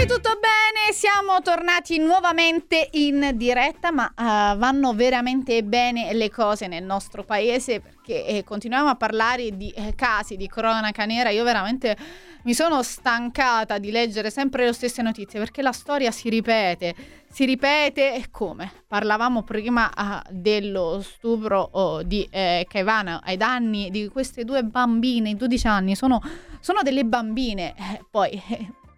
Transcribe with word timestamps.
qui 0.00 0.08
tutto 0.08 0.38
bene, 0.40 0.94
siamo 0.94 1.42
tornati 1.42 1.98
nuovamente 1.98 2.88
in 2.92 3.32
diretta, 3.34 3.92
ma 3.92 4.06
uh, 4.06 4.56
vanno 4.56 4.94
veramente 4.94 5.62
bene 5.62 6.14
le 6.14 6.30
cose 6.30 6.68
nel 6.68 6.84
nostro 6.84 7.22
paese 7.22 7.80
perché 7.80 8.24
eh, 8.24 8.44
continuiamo 8.44 8.88
a 8.88 8.94
parlare 8.94 9.54
di 9.56 9.68
eh, 9.70 9.94
casi 9.94 10.36
di 10.36 10.46
cronaca 10.46 11.04
nera. 11.04 11.28
Io 11.28 11.44
veramente 11.44 11.96
mi 12.44 12.54
sono 12.54 12.82
stancata 12.82 13.76
di 13.76 13.90
leggere 13.90 14.30
sempre 14.30 14.64
le 14.64 14.72
stesse 14.72 15.02
notizie 15.02 15.38
perché 15.38 15.60
la 15.60 15.72
storia 15.72 16.10
si 16.10 16.30
ripete, 16.30 16.94
si 17.30 17.44
ripete 17.44 18.14
e 18.14 18.30
come? 18.30 18.72
Parlavamo 18.86 19.42
prima 19.42 19.90
uh, 19.94 20.28
dello 20.30 21.02
stupro 21.02 21.68
oh, 21.72 22.02
di 22.02 22.26
eh, 22.30 22.64
Caivano 22.66 23.20
ai 23.22 23.36
danni 23.36 23.90
di 23.90 24.08
queste 24.08 24.44
due 24.44 24.62
bambine, 24.62 25.34
12 25.34 25.66
anni, 25.66 25.94
sono, 25.94 26.22
sono 26.60 26.80
delle 26.82 27.04
bambine, 27.04 27.74
eh, 27.76 28.02
poi 28.10 28.40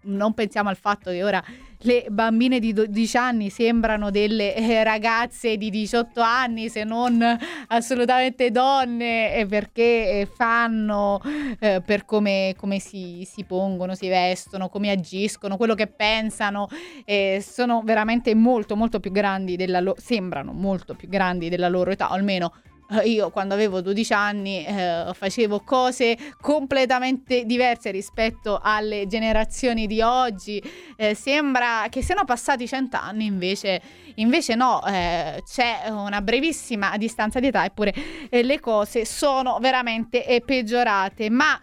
non 0.03 0.33
pensiamo 0.33 0.69
al 0.69 0.77
fatto 0.77 1.11
che 1.11 1.23
ora 1.23 1.43
le 1.85 2.05
bambine 2.09 2.59
di 2.59 2.71
12 2.71 3.17
anni 3.17 3.49
sembrano 3.49 4.09
delle 4.09 4.55
eh, 4.55 4.83
ragazze 4.83 5.57
di 5.57 5.69
18 5.69 6.21
anni, 6.21 6.69
se 6.69 6.83
non 6.83 7.21
assolutamente 7.67 8.51
donne, 8.51 9.45
perché 9.49 10.21
eh, 10.21 10.25
fanno 10.25 11.21
eh, 11.59 11.81
per 11.85 12.05
come, 12.05 12.53
come 12.57 12.79
si, 12.79 13.27
si, 13.29 13.43
pongono, 13.43 13.95
si 13.95 14.07
vestono, 14.07 14.69
come 14.69 14.91
agiscono, 14.91 15.57
quello 15.57 15.75
che 15.75 15.87
pensano, 15.87 16.67
eh, 17.03 17.43
sono 17.45 17.81
veramente 17.83 18.33
molto 18.33 18.75
molto 18.75 18.99
più 18.99 19.11
grandi 19.11 19.55
della 19.57 19.81
loro, 19.81 19.99
sembrano 19.99 20.53
molto 20.53 20.95
più 20.95 21.09
grandi 21.09 21.49
della 21.49 21.67
loro 21.67 21.91
età, 21.91 22.09
almeno 22.09 22.53
io 23.03 23.29
quando 23.31 23.53
avevo 23.53 23.81
12 23.81 24.13
anni 24.13 24.65
eh, 24.65 25.09
facevo 25.13 25.61
cose 25.61 26.17
completamente 26.39 27.45
diverse 27.45 27.91
rispetto 27.91 28.59
alle 28.61 29.07
generazioni 29.07 29.87
di 29.87 30.01
oggi. 30.01 30.61
Eh, 30.95 31.15
sembra 31.15 31.87
che 31.89 32.01
siano 32.01 32.25
passati 32.25 32.67
100 32.67 32.97
anni, 32.97 33.25
invece, 33.25 33.81
invece 34.15 34.55
no, 34.55 34.85
eh, 34.85 35.41
c'è 35.45 35.89
una 35.89 36.21
brevissima 36.21 36.95
distanza 36.97 37.39
di 37.39 37.47
età, 37.47 37.65
eppure 37.65 37.93
eh, 38.29 38.43
le 38.43 38.59
cose 38.59 39.05
sono 39.05 39.57
veramente 39.59 40.25
eh, 40.25 40.41
peggiorate. 40.41 41.29
Ma 41.29 41.59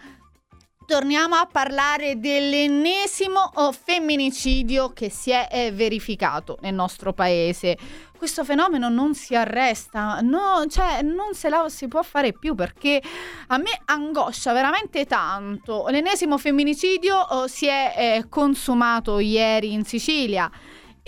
torniamo 0.91 1.37
a 1.37 1.47
parlare 1.47 2.19
dell'ennesimo 2.19 3.49
oh, 3.55 3.71
femminicidio 3.71 4.93
che 4.93 5.09
si 5.09 5.31
è 5.31 5.71
verificato 5.73 6.59
nel 6.63 6.75
nostro 6.75 7.13
paese 7.13 7.79
questo 8.21 8.45
fenomeno 8.45 8.89
non 8.91 9.15
si 9.15 9.35
arresta, 9.35 10.19
no, 10.21 10.67
cioè 10.69 11.01
non 11.01 11.33
se 11.33 11.49
la 11.49 11.71
si 11.71 11.89
può 11.89 12.03
fare 12.03 12.35
più 12.35 12.55
perché 12.55 13.01
a 13.47 13.57
me 13.57 13.81
angoscia 13.87 14.53
veramente 14.53 15.07
tanto. 15.07 15.87
L'ennesimo 15.89 16.37
femminicidio 16.37 17.17
oh, 17.17 17.47
si 17.47 17.67
è 17.67 17.95
eh, 17.97 18.29
consumato 18.29 19.21
ieri 19.21 19.73
in 19.73 19.87
Sicilia 19.87 20.51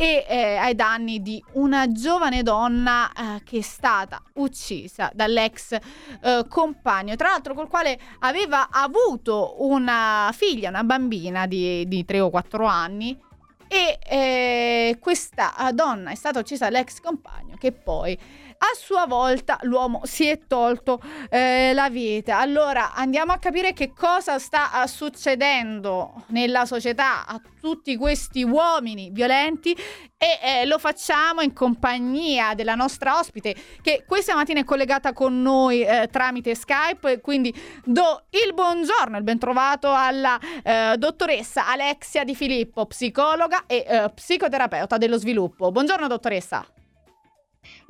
e 0.02 0.24
eh, 0.26 0.56
ai 0.56 0.74
danni 0.74 1.22
di 1.22 1.40
una 1.52 1.86
giovane 1.92 2.42
donna 2.42 3.12
eh, 3.12 3.44
che 3.44 3.58
è 3.58 3.60
stata 3.60 4.20
uccisa 4.34 5.12
dall'ex 5.14 5.78
eh, 6.20 6.44
compagno, 6.48 7.14
tra 7.14 7.28
l'altro 7.28 7.54
col 7.54 7.68
quale 7.68 7.96
aveva 8.18 8.68
avuto 8.68 9.62
una 9.62 10.28
figlia, 10.32 10.70
una 10.70 10.82
bambina 10.82 11.46
di, 11.46 11.86
di 11.86 12.04
3 12.04 12.18
o 12.18 12.30
4 12.30 12.64
anni. 12.66 13.16
E 13.68 14.00
eh, 14.04 14.98
questa 15.00 15.54
donna 15.72 16.10
è 16.10 16.16
stata 16.16 16.40
uccisa 16.40 16.68
dall'ex 16.68 17.00
compagno 17.00 17.54
che 17.56 17.70
poi 17.70 18.18
a 18.62 18.76
sua 18.76 19.06
volta 19.06 19.58
l'uomo 19.62 20.02
si 20.04 20.28
è 20.28 20.38
tolto 20.46 21.00
eh, 21.28 21.72
la 21.74 21.90
vita. 21.90 22.38
Allora 22.38 22.92
andiamo 22.94 23.32
a 23.32 23.38
capire 23.38 23.72
che 23.72 23.92
cosa 23.92 24.38
sta 24.38 24.86
succedendo 24.86 26.24
nella 26.28 26.64
società 26.64 27.26
a 27.26 27.40
tutti 27.60 27.96
questi 27.96 28.44
uomini 28.44 29.10
violenti 29.10 29.72
e 29.72 30.60
eh, 30.60 30.66
lo 30.66 30.78
facciamo 30.78 31.40
in 31.40 31.52
compagnia 31.52 32.54
della 32.54 32.76
nostra 32.76 33.18
ospite 33.18 33.54
che 33.82 34.04
questa 34.06 34.34
mattina 34.36 34.60
è 34.60 34.64
collegata 34.64 35.12
con 35.12 35.42
noi 35.42 35.82
eh, 35.82 36.08
tramite 36.10 36.54
Skype. 36.54 37.20
Quindi 37.20 37.52
do 37.84 38.26
il 38.30 38.54
buongiorno, 38.54 39.16
il 39.16 39.24
bentrovato 39.24 39.92
alla 39.92 40.38
eh, 40.62 40.94
dottoressa 40.96 41.66
Alexia 41.66 42.22
Di 42.22 42.36
Filippo, 42.36 42.86
psicologa 42.86 43.64
e 43.66 43.84
eh, 43.88 44.10
psicoterapeuta 44.14 44.98
dello 44.98 45.18
sviluppo. 45.18 45.72
Buongiorno 45.72 46.06
dottoressa. 46.06 46.64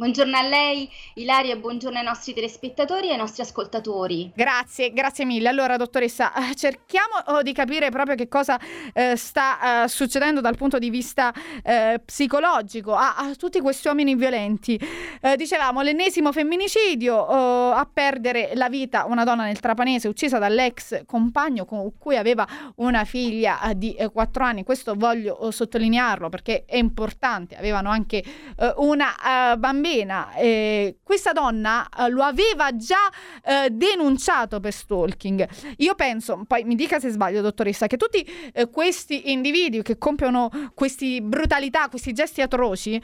Buongiorno 0.03 0.37
a 0.37 0.43
lei, 0.43 0.91
Ilaria, 1.15 1.55
e 1.55 1.59
buongiorno 1.59 1.97
ai 1.97 2.05
nostri 2.05 2.35
telespettatori 2.35 3.09
e 3.09 3.13
ai 3.13 3.19
nostri 3.19 3.43
ascoltatori. 3.43 4.33
Grazie, 4.35 4.93
grazie 4.93 5.25
mille. 5.25 5.49
Allora, 5.49 5.77
dottoressa, 5.77 6.33
eh, 6.35 6.55
cerchiamo 6.57 7.15
oh, 7.27 7.43
di 7.43 7.53
capire 7.53 7.91
proprio 7.91 8.17
che 8.17 8.27
cosa 8.27 8.59
eh, 8.93 9.17
sta 9.17 9.85
eh, 9.85 9.89
succedendo 9.89 10.41
dal 10.41 10.57
punto 10.57 10.79
di 10.79 10.91
vista 10.91 11.33
eh, 11.63 12.01
psicologico 12.05 12.95
a, 12.95 13.15
a, 13.17 13.35
tutti 13.35 13.61
questi 13.61 13.87
uomini 13.87 14.15
violenti. 14.15 14.77
Eh, 15.21 15.37
dicevamo, 15.37 15.83
l'ennesimo 15.83 16.33
femminicidio, 16.33 17.15
oh, 17.15 17.71
a 17.71 17.89
perdere 17.91 18.53
la 18.55 18.69
vita 18.69 19.05
una 19.05 19.25
donna 19.25 19.45
nel 19.45 19.61
Trapanese 19.61 20.09
uccisa 20.09 20.39
dall'ex 20.39 21.05
compagno 21.07 21.65
con 21.65 21.97
cui 21.97 22.17
aveva 22.17 22.45
una 22.77 23.05
figlia 23.05 23.63
eh, 23.63 23.79
di 23.79 23.97
4 24.13 24.45
anni. 24.45 24.65
Questo 24.65 24.95
voglio 24.97 25.35
oh, 25.35 25.51
sottolinearlo 25.51 26.29
perché 26.29 26.65
è 26.67 26.77
importante. 26.77 27.57
Avevano 27.57 27.91
anche 27.91 28.25
una 28.77 29.15
bambina. 29.63 30.35
Eh, 30.35 30.97
questa 31.05 31.31
donna 31.31 31.89
eh, 31.89 32.09
lo 32.09 32.25
aveva 32.25 32.75
già 32.75 33.09
eh, 33.45 33.71
denunciato 33.71 34.59
per 34.59 34.73
stalking. 34.73 35.49
Io 35.77 35.95
penso, 35.95 36.43
poi 36.49 36.65
mi 36.65 36.75
dica 36.75 36.99
se 36.99 37.11
sbaglio, 37.11 37.41
dottoressa, 37.41 37.87
che 37.87 37.97
tutti 37.97 38.29
eh, 38.53 38.69
questi 38.69 39.31
individui 39.31 39.83
che 39.83 39.99
compiono 39.99 40.51
queste 40.75 41.23
brutalità, 41.23 41.89
questi 41.89 42.13
gesti 42.13 42.41
atroci, 42.41 43.01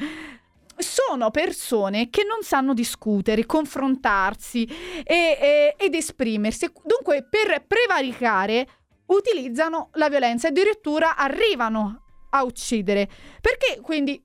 sono 0.76 1.30
persone 1.30 2.10
che 2.10 2.24
non 2.24 2.42
sanno 2.42 2.74
discutere, 2.74 3.46
confrontarsi 3.46 4.64
e, 5.04 5.38
e, 5.40 5.74
ed 5.78 5.94
esprimersi. 5.94 6.68
Dunque, 6.84 7.24
per 7.28 7.64
prevaricare, 7.66 8.66
utilizzano 9.06 9.90
la 9.92 10.08
violenza 10.08 10.48
e 10.48 10.50
addirittura 10.50 11.16
arrivano 11.16 12.02
a 12.30 12.42
uccidere. 12.42 13.08
Perché 13.40 13.80
quindi 13.80 14.22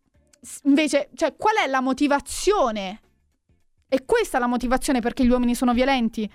invece, 0.63 1.09
cioè, 1.15 1.35
qual 1.35 1.55
è 1.57 1.67
la 1.67 1.81
motivazione? 1.81 3.01
E 3.87 4.05
questa 4.05 4.37
è 4.37 4.39
la 4.39 4.47
motivazione 4.47 5.01
perché 5.01 5.23
gli 5.23 5.29
uomini 5.29 5.55
sono 5.55 5.73
violenti? 5.73 6.29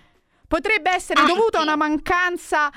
Potrebbe 0.46 0.90
essere 0.90 1.20
Anche. 1.20 1.32
dovuta 1.32 1.58
a 1.58 1.62
una 1.62 1.76
mancanza 1.76 2.70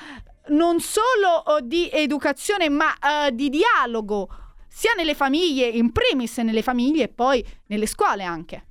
non 0.48 0.80
solo 0.80 1.28
oh, 1.44 1.60
di 1.60 1.88
educazione, 1.90 2.68
ma 2.68 2.86
uh, 2.86 3.30
di 3.30 3.48
dialogo, 3.48 4.28
sia 4.68 4.92
nelle 4.94 5.14
famiglie, 5.14 5.66
in 5.66 5.92
primis 5.92 6.38
nelle 6.38 6.62
famiglie 6.62 7.04
e 7.04 7.08
poi 7.08 7.44
nelle 7.66 7.86
scuole 7.86 8.24
anche 8.24 8.66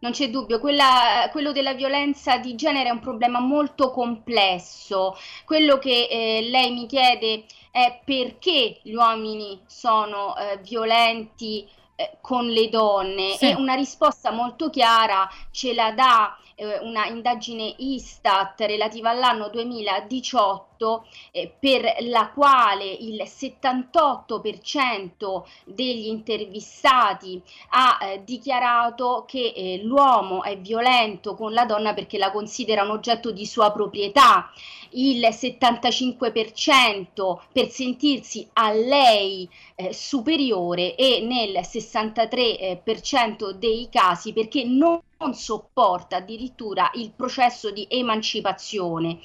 non 0.00 0.12
c'è 0.12 0.30
dubbio, 0.30 0.60
quella, 0.60 1.28
quello 1.32 1.52
della 1.52 1.74
violenza 1.74 2.38
di 2.38 2.54
genere 2.54 2.88
è 2.88 2.92
un 2.92 3.00
problema 3.00 3.40
molto 3.40 3.90
complesso. 3.90 5.16
Quello 5.44 5.78
che 5.78 6.06
eh, 6.10 6.48
lei 6.48 6.72
mi 6.72 6.86
chiede 6.86 7.44
è 7.84 8.00
perché 8.04 8.80
gli 8.82 8.94
uomini 8.94 9.60
sono 9.66 10.36
eh, 10.36 10.58
violenti 10.62 11.66
eh, 11.94 12.18
con 12.20 12.46
le 12.46 12.68
donne 12.68 13.36
sì. 13.36 13.50
e 13.50 13.54
una 13.54 13.74
risposta 13.74 14.30
molto 14.30 14.68
chiara 14.68 15.28
ce 15.50 15.74
la 15.74 15.92
dà 15.92 16.36
eh, 16.58 16.78
una 16.80 17.06
indagine 17.06 17.72
Istat 17.78 18.60
relativa 18.62 19.10
all'anno 19.10 19.48
2018 19.48 21.06
eh, 21.30 21.54
per 21.58 21.96
la 22.00 22.30
quale 22.34 22.84
il 22.84 23.22
78% 23.24 25.44
degli 25.64 26.06
intervistati 26.06 27.40
ha 27.70 27.98
eh, 28.00 28.22
dichiarato 28.24 29.24
che 29.26 29.52
eh, 29.54 29.80
l'uomo 29.84 30.42
è 30.42 30.58
violento 30.58 31.36
con 31.36 31.52
la 31.52 31.64
donna 31.64 31.94
perché 31.94 32.18
la 32.18 32.32
considera 32.32 32.82
un 32.82 32.90
oggetto 32.90 33.30
di 33.30 33.46
sua 33.46 33.70
proprietà, 33.70 34.50
il 34.90 35.20
75% 35.20 37.38
per 37.52 37.68
sentirsi 37.68 38.48
a 38.54 38.72
lei 38.72 39.48
eh, 39.76 39.92
superiore 39.92 40.96
e 40.96 41.20
nel 41.20 41.60
63% 41.60 43.50
dei 43.50 43.88
casi 43.90 44.32
perché 44.32 44.64
non 44.64 44.98
non 45.18 45.34
sopporta 45.34 46.16
addirittura 46.16 46.90
il 46.94 47.12
processo 47.12 47.72
di 47.72 47.86
emancipazione. 47.90 49.18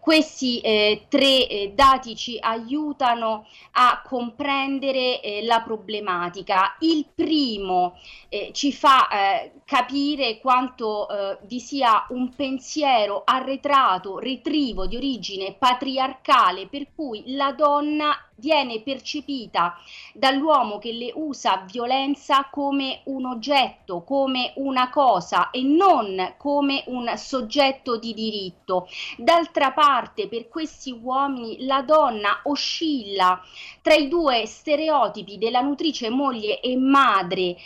Questi 0.00 0.60
eh, 0.60 1.06
tre 1.08 1.46
eh, 1.46 1.72
dati 1.74 2.16
ci 2.16 2.38
aiutano 2.40 3.46
a 3.72 4.02
comprendere 4.02 5.20
eh, 5.20 5.44
la 5.44 5.60
problematica. 5.60 6.76
Il 6.80 7.06
primo 7.14 7.98
eh, 8.28 8.50
ci 8.52 8.72
fa 8.72 9.08
eh, 9.08 9.52
capire 9.64 10.38
quanto 10.38 11.08
eh, 11.08 11.38
vi 11.42 11.60
sia 11.60 12.06
un 12.10 12.34
pensiero 12.34 13.22
arretrato, 13.24 14.18
retrivo 14.18 14.86
di 14.86 14.96
origine 14.96 15.54
patriarcale 15.54 16.66
per 16.68 16.86
cui 16.94 17.34
la 17.34 17.52
donna 17.52 18.16
viene 18.38 18.80
percepita 18.82 19.76
dall'uomo 20.14 20.78
che 20.78 20.92
le 20.92 21.12
usa 21.14 21.64
violenza 21.70 22.48
come 22.50 23.00
un 23.06 23.26
oggetto, 23.26 24.02
come 24.02 24.52
una 24.56 24.90
cosa 24.90 25.50
e 25.50 25.62
non 25.62 26.34
come 26.36 26.84
un 26.86 27.12
soggetto 27.16 27.96
di 27.98 28.14
diritto. 28.14 28.88
D'altra 29.16 29.72
parte, 29.72 29.87
per 30.28 30.48
questi 30.48 30.92
uomini 30.92 31.64
la 31.64 31.82
donna 31.82 32.40
oscilla 32.44 33.40
tra 33.80 33.94
i 33.94 34.08
due 34.08 34.44
stereotipi 34.46 35.38
della 35.38 35.60
nutrice 35.60 36.10
moglie 36.10 36.60
e 36.60 36.76
madre 36.76 37.56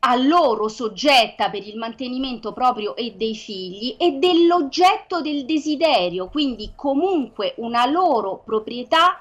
a 0.00 0.14
loro 0.14 0.68
soggetta 0.68 1.50
per 1.50 1.66
il 1.66 1.76
mantenimento 1.76 2.52
proprio 2.52 2.94
e 2.94 3.14
dei 3.16 3.34
figli 3.34 3.96
e 3.98 4.12
dell'oggetto 4.12 5.20
del 5.20 5.44
desiderio, 5.44 6.28
quindi 6.28 6.72
comunque 6.76 7.54
una 7.56 7.84
loro 7.86 8.40
proprietà 8.44 9.20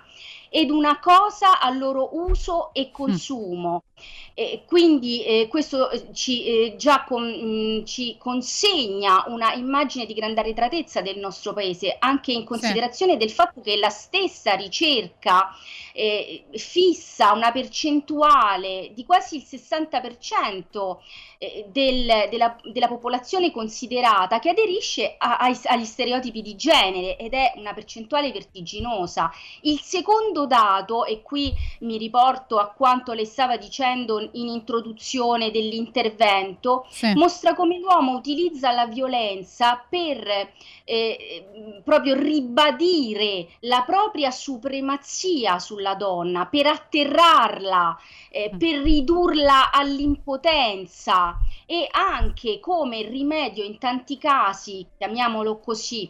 ed 0.49 0.69
una 0.69 0.99
cosa 0.99 1.59
a 1.59 1.69
loro 1.71 2.09
uso 2.13 2.69
e 2.73 2.91
consumo. 2.91 3.83
Mm. 3.85 3.96
Eh, 4.39 4.65
quindi 4.67 5.23
eh, 5.23 5.47
questo 5.47 5.89
eh, 5.89 6.13
ci, 6.13 6.45
eh, 6.45 6.75
già 6.75 7.03
con, 7.05 7.23
mh, 7.23 7.79
mm, 7.79 7.83
ci 7.85 8.17
consegna 8.19 9.23
una 9.29 9.53
immagine 9.53 10.05
di 10.05 10.13
grande 10.13 10.41
arretratezza 10.41 11.01
del 11.01 11.17
nostro 11.17 11.53
paese, 11.53 11.95
anche 11.97 12.33
in 12.33 12.43
considerazione 12.43 13.13
sì. 13.13 13.17
del 13.17 13.31
fatto 13.31 13.61
che 13.61 13.77
la 13.77 13.89
stessa 13.89 14.53
ricerca 14.53 15.49
eh, 15.97 16.45
fissa 16.51 17.31
una 17.31 17.51
percentuale 17.51 18.91
di 18.93 19.03
quasi 19.03 19.37
il 19.37 19.45
60% 19.49 20.97
eh, 21.39 21.65
del, 21.69 22.27
della, 22.29 22.55
della, 22.71 22.87
popolazione 22.87 23.51
considerata 23.51 24.37
che 24.37 24.49
aderisce 24.49 25.15
a, 25.17 25.37
a, 25.37 25.59
agli 25.63 25.85
stereotipi 25.85 26.43
di 26.43 26.55
genere 26.55 27.17
ed 27.17 27.33
è 27.33 27.53
una 27.55 27.73
percentuale 27.73 28.31
vertiginosa. 28.31 29.31
Il 29.61 29.79
secondo 29.79 30.45
dato, 30.45 31.05
e 31.05 31.23
qui 31.23 31.51
mi 31.79 31.97
riporto 31.97 32.59
a 32.59 32.67
quanto 32.69 33.13
lei 33.13 33.25
stava 33.25 33.57
dicendo, 33.57 33.85
dicendo 33.87 34.29
in 34.33 34.47
introduzione 34.47 35.51
dell'intervento, 35.51 36.85
sì. 36.89 37.13
mostra 37.13 37.53
come 37.53 37.79
l'uomo 37.79 38.15
utilizza 38.15 38.71
la 38.71 38.85
violenza 38.85 39.83
per 39.89 40.51
eh, 40.83 41.81
proprio 41.83 42.15
ribadire 42.15 43.47
la 43.61 43.83
propria 43.85 44.31
supremazia 44.31 45.59
sulla 45.59 45.95
donna, 45.95 46.45
per 46.45 46.67
atterrarla, 46.67 47.97
eh, 48.29 48.51
mm. 48.53 48.57
per 48.57 48.81
ridurla 48.81 49.71
all'impotenza 49.71 51.37
e 51.65 51.87
anche 51.91 52.59
come 52.59 53.03
rimedio 53.03 53.63
in 53.63 53.77
tanti 53.77 54.17
casi, 54.17 54.85
chiamiamolo 54.97 55.59
così, 55.59 56.09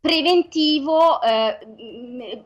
preventivo 0.00 1.20
eh, 1.20 1.58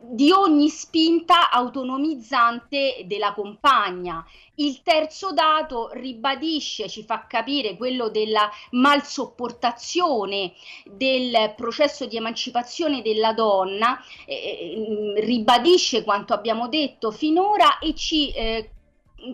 di 0.01 0.31
ogni 0.31 0.69
spinta 0.69 1.51
autonomizzante 1.51 3.05
della 3.07 3.33
compagna. 3.35 4.25
Il 4.57 4.83
terzo 4.83 5.33
dato 5.33 5.91
ribadisce, 5.93 6.89
ci 6.89 7.05
fa 7.05 7.27
capire 7.27 7.77
quello 7.77 8.09
della 8.11 8.51
malsopportazione 8.73 10.53
del 10.85 11.55
processo 11.57 12.07
di 12.07 12.17
emancipazione 12.17 13.03
della 13.03 13.33
donna, 13.33 13.99
eh, 14.27 14.35
eh 14.35 15.21
ribadisce 15.21 16.05
quanto 16.05 16.35
abbiamo 16.35 16.69
detto 16.69 17.11
finora 17.11 17.79
e 17.79 17.95
ci 17.95 18.31
eh, 18.31 18.71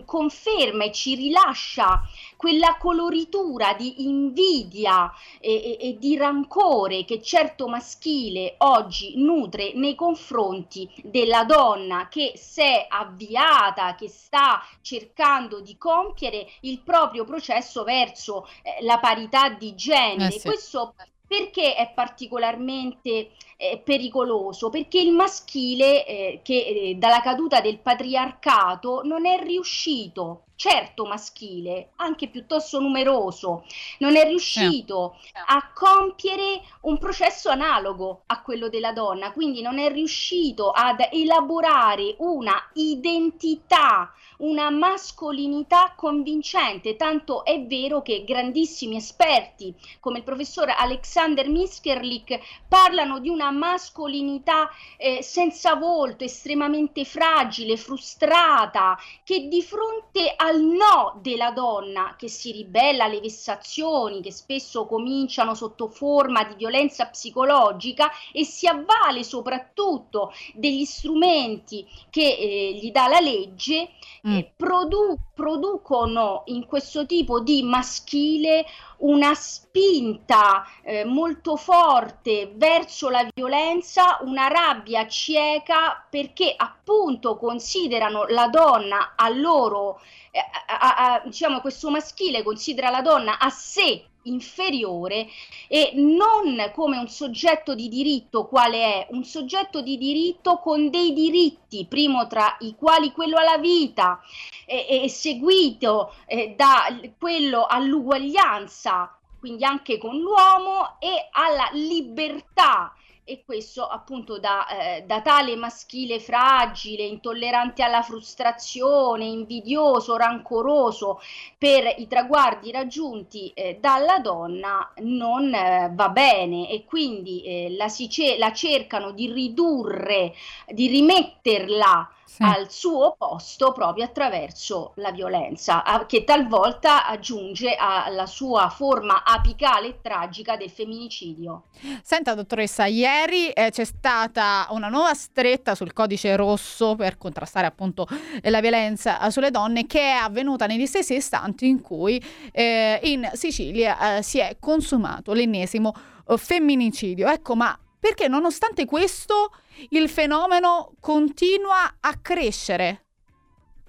conferma 0.05 0.85
e 0.85 0.91
ci 0.91 1.15
rilascia 1.15 2.01
quella 2.35 2.77
coloritura 2.77 3.73
di 3.73 4.05
invidia 4.05 5.11
e, 5.39 5.53
e, 5.53 5.77
e, 5.79 5.97
di 5.97 6.15
rancore 6.15 7.05
che 7.05 7.21
certo 7.21 7.67
maschile 7.67 8.55
oggi 8.59 9.13
nutre 9.17 9.73
nei 9.73 9.95
confronti 9.95 10.89
della 11.03 11.43
donna 11.43 12.07
che 12.07 12.33
si 12.35 12.61
è 12.61 12.85
avviata, 12.89 13.95
che 13.95 14.07
sta 14.07 14.63
cercando 14.81 15.59
di 15.59 15.77
compiere 15.77 16.47
il 16.61 16.79
proprio 16.79 17.23
processo 17.23 17.83
verso 17.83 18.47
eh, 18.61 18.83
la 18.83 18.99
parità 18.99 19.49
di 19.49 19.75
genere. 19.75 20.35
Eh 20.35 20.39
sì. 20.39 20.47
Questo 20.47 20.93
perché 21.29 21.75
è 21.75 21.91
particolarmente 21.93 23.29
eh, 23.55 23.79
pericoloso? 23.83 24.71
Perché 24.71 24.99
il 24.99 25.11
maschile, 25.11 26.03
eh, 26.07 26.39
che 26.43 26.55
eh, 26.55 26.95
dalla 26.95 27.21
caduta 27.21 27.61
del 27.61 27.77
patriarcato 27.77 29.03
non 29.03 29.27
è 29.27 29.39
riuscito 29.43 30.45
certo 30.59 31.05
maschile, 31.05 31.91
anche 31.95 32.27
piuttosto 32.27 32.81
numeroso, 32.81 33.63
non 33.99 34.17
è 34.17 34.25
riuscito 34.25 35.15
a 35.45 35.71
compiere 35.73 36.59
un 36.81 36.97
processo 36.97 37.47
analogo 37.49 38.23
a 38.25 38.41
quello 38.41 38.67
della 38.67 38.91
donna, 38.91 39.31
quindi 39.31 39.61
non 39.61 39.79
è 39.79 39.89
riuscito 39.89 40.71
ad 40.71 41.07
elaborare 41.11 42.15
una 42.17 42.61
identità, 42.73 44.13
una 44.39 44.69
mascolinità 44.69 45.93
convincente, 45.95 46.97
tanto 46.97 47.45
è 47.45 47.61
vero 47.61 48.01
che 48.01 48.25
grandissimi 48.25 48.97
esperti 48.97 49.73
come 50.01 50.17
il 50.17 50.23
professor 50.25 50.73
Alexander 50.77 51.47
Miskerlik 51.47 52.37
parlano 52.67 53.19
di 53.19 53.29
una 53.29 53.49
mascolinità 53.51 54.69
eh, 54.97 55.23
senza 55.23 55.75
volto, 55.75 56.25
estremamente 56.25 57.05
fragile, 57.05 57.77
frustrata, 57.77 58.97
che 59.23 59.47
di 59.47 59.61
fronte 59.61 60.33
a 60.35 60.48
al 60.49 60.61
no 60.61 61.19
della 61.21 61.51
donna 61.51 62.15
che 62.17 62.27
si 62.27 62.51
ribella 62.51 63.05
alle 63.05 63.19
vessazioni 63.19 64.21
che 64.21 64.31
spesso 64.31 64.85
cominciano 64.85 65.53
sotto 65.53 65.87
forma 65.87 66.43
di 66.43 66.55
violenza 66.55 67.05
psicologica 67.05 68.09
e 68.31 68.43
si 68.43 68.67
avvale 68.67 69.23
soprattutto 69.23 70.33
degli 70.53 70.85
strumenti 70.85 71.87
che 72.09 72.35
eh, 72.35 72.73
gli 72.73 72.91
dà 72.91 73.07
la 73.07 73.19
legge, 73.19 73.89
mm. 74.27 74.37
eh, 74.37 74.51
produ- 74.55 75.19
producono 75.33 76.43
in 76.45 76.65
questo 76.65 77.05
tipo 77.05 77.39
di 77.39 77.61
maschile 77.63 78.65
una 78.99 79.33
spinta 79.33 80.65
eh, 80.81 81.05
molto 81.05 81.55
forte 81.55 82.51
verso 82.55 83.09
la 83.09 83.25
violenza, 83.33 84.19
una 84.21 84.47
rabbia 84.47 85.07
cieca 85.07 86.05
perché 86.09 86.53
appunto 86.55 87.37
considerano 87.37 88.25
la 88.27 88.47
donna 88.47 89.13
a 89.15 89.29
loro, 89.29 90.01
eh, 90.31 90.39
a, 90.39 91.13
a, 91.13 91.21
diciamo 91.23 91.61
questo 91.61 91.89
maschile 91.89 92.43
considera 92.43 92.89
la 92.89 93.01
donna 93.01 93.39
a 93.39 93.49
sé 93.49 94.08
inferiore 94.23 95.27
e 95.67 95.91
non 95.95 96.71
come 96.73 96.97
un 96.97 97.07
soggetto 97.07 97.75
di 97.75 97.87
diritto 97.87 98.45
quale 98.47 98.77
è 98.77 99.07
un 99.11 99.23
soggetto 99.23 99.81
di 99.81 99.97
diritto 99.97 100.57
con 100.59 100.89
dei 100.89 101.13
diritti 101.13 101.85
primo 101.85 102.27
tra 102.27 102.57
i 102.59 102.75
quali 102.75 103.11
quello 103.11 103.37
alla 103.37 103.57
vita 103.57 104.21
e, 104.65 105.03
e 105.03 105.09
seguito 105.09 106.13
eh, 106.25 106.53
da 106.57 106.99
quello 107.17 107.65
all'uguaglianza 107.65 109.13
quindi 109.39 109.63
anche 109.63 109.97
con 109.97 110.17
l'uomo 110.17 110.99
e 110.99 111.29
alla 111.31 111.69
libertà 111.71 112.93
e 113.29 113.43
questo 113.45 113.87
appunto 113.87 114.39
da, 114.39 114.67
eh, 114.67 115.03
da, 115.03 115.21
tale 115.21 115.55
maschile 115.55 116.19
fragile, 116.19 117.03
intollerante 117.03 117.83
alla 117.83 118.01
frustrazione, 118.01 119.25
invidioso, 119.25 120.17
rancoroso 120.17 121.21
per 121.55 121.93
i 121.99 122.07
traguardi 122.07 122.71
raggiunti 122.71 123.51
eh, 123.53 123.77
dalla 123.79 124.17
donna 124.17 124.91
non 125.01 125.53
eh, 125.53 125.91
va 125.93 126.09
bene. 126.09 126.71
E 126.71 126.85
quindi 126.85 127.43
eh, 127.43 127.75
la, 127.77 127.87
si 127.87 128.09
la 128.39 128.51
cercano 128.51 129.11
di 129.11 129.31
ridurre, 129.31 130.33
di 130.67 130.87
rimetterla 130.87 132.09
sì. 132.29 132.43
al 132.43 132.69
suo 132.69 133.15
posto 133.17 133.71
proprio 133.71 134.05
attraverso 134.05 134.91
la 134.95 135.11
violenza, 135.11 135.83
che 136.07 136.23
talvolta 136.23 137.07
aggiunge 137.07 137.75
alla 137.75 138.27
sua 138.27 138.69
forma 138.69 139.23
apicale 139.23 139.87
e 139.87 139.99
tragica 140.01 140.55
del 140.55 140.69
femminicidio. 140.69 141.63
Senta, 142.03 142.35
dottoressa, 142.35 142.85
ieri 142.85 143.49
eh, 143.49 143.71
c'è 143.71 143.83
stata 143.83 144.67
una 144.69 144.89
nuova 144.89 145.13
stretta 145.15 145.73
sul 145.73 145.91
codice 145.91 146.35
rosso 146.35 146.95
per 146.95 147.17
contrastare 147.17 147.65
appunto 147.65 148.07
la 148.43 148.61
violenza 148.61 149.29
sulle 149.31 149.49
donne 149.49 149.87
che 149.87 150.01
è 150.01 150.11
avvenuta 150.11 150.67
negli 150.67 150.85
stessi 150.85 151.15
istanti 151.15 151.67
in 151.67 151.81
cui 151.81 152.23
eh, 152.51 152.99
in 153.03 153.27
Sicilia 153.33 154.17
eh, 154.17 154.21
si 154.21 154.37
è 154.37 154.57
consumato 154.59 155.33
l'ennesimo 155.33 155.93
eh, 156.27 156.37
femminicidio. 156.37 157.27
Ecco, 157.27 157.55
ma 157.55 157.77
perché 157.99 158.27
nonostante 158.27 158.85
questo 158.85 159.51
il 159.89 160.09
fenomeno 160.09 160.93
continua 160.99 161.97
a 161.99 162.19
crescere, 162.21 163.05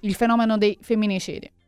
il 0.01 0.15
fenomeno 0.15 0.59
dei 0.59 0.77
femminicidi. 0.81 1.59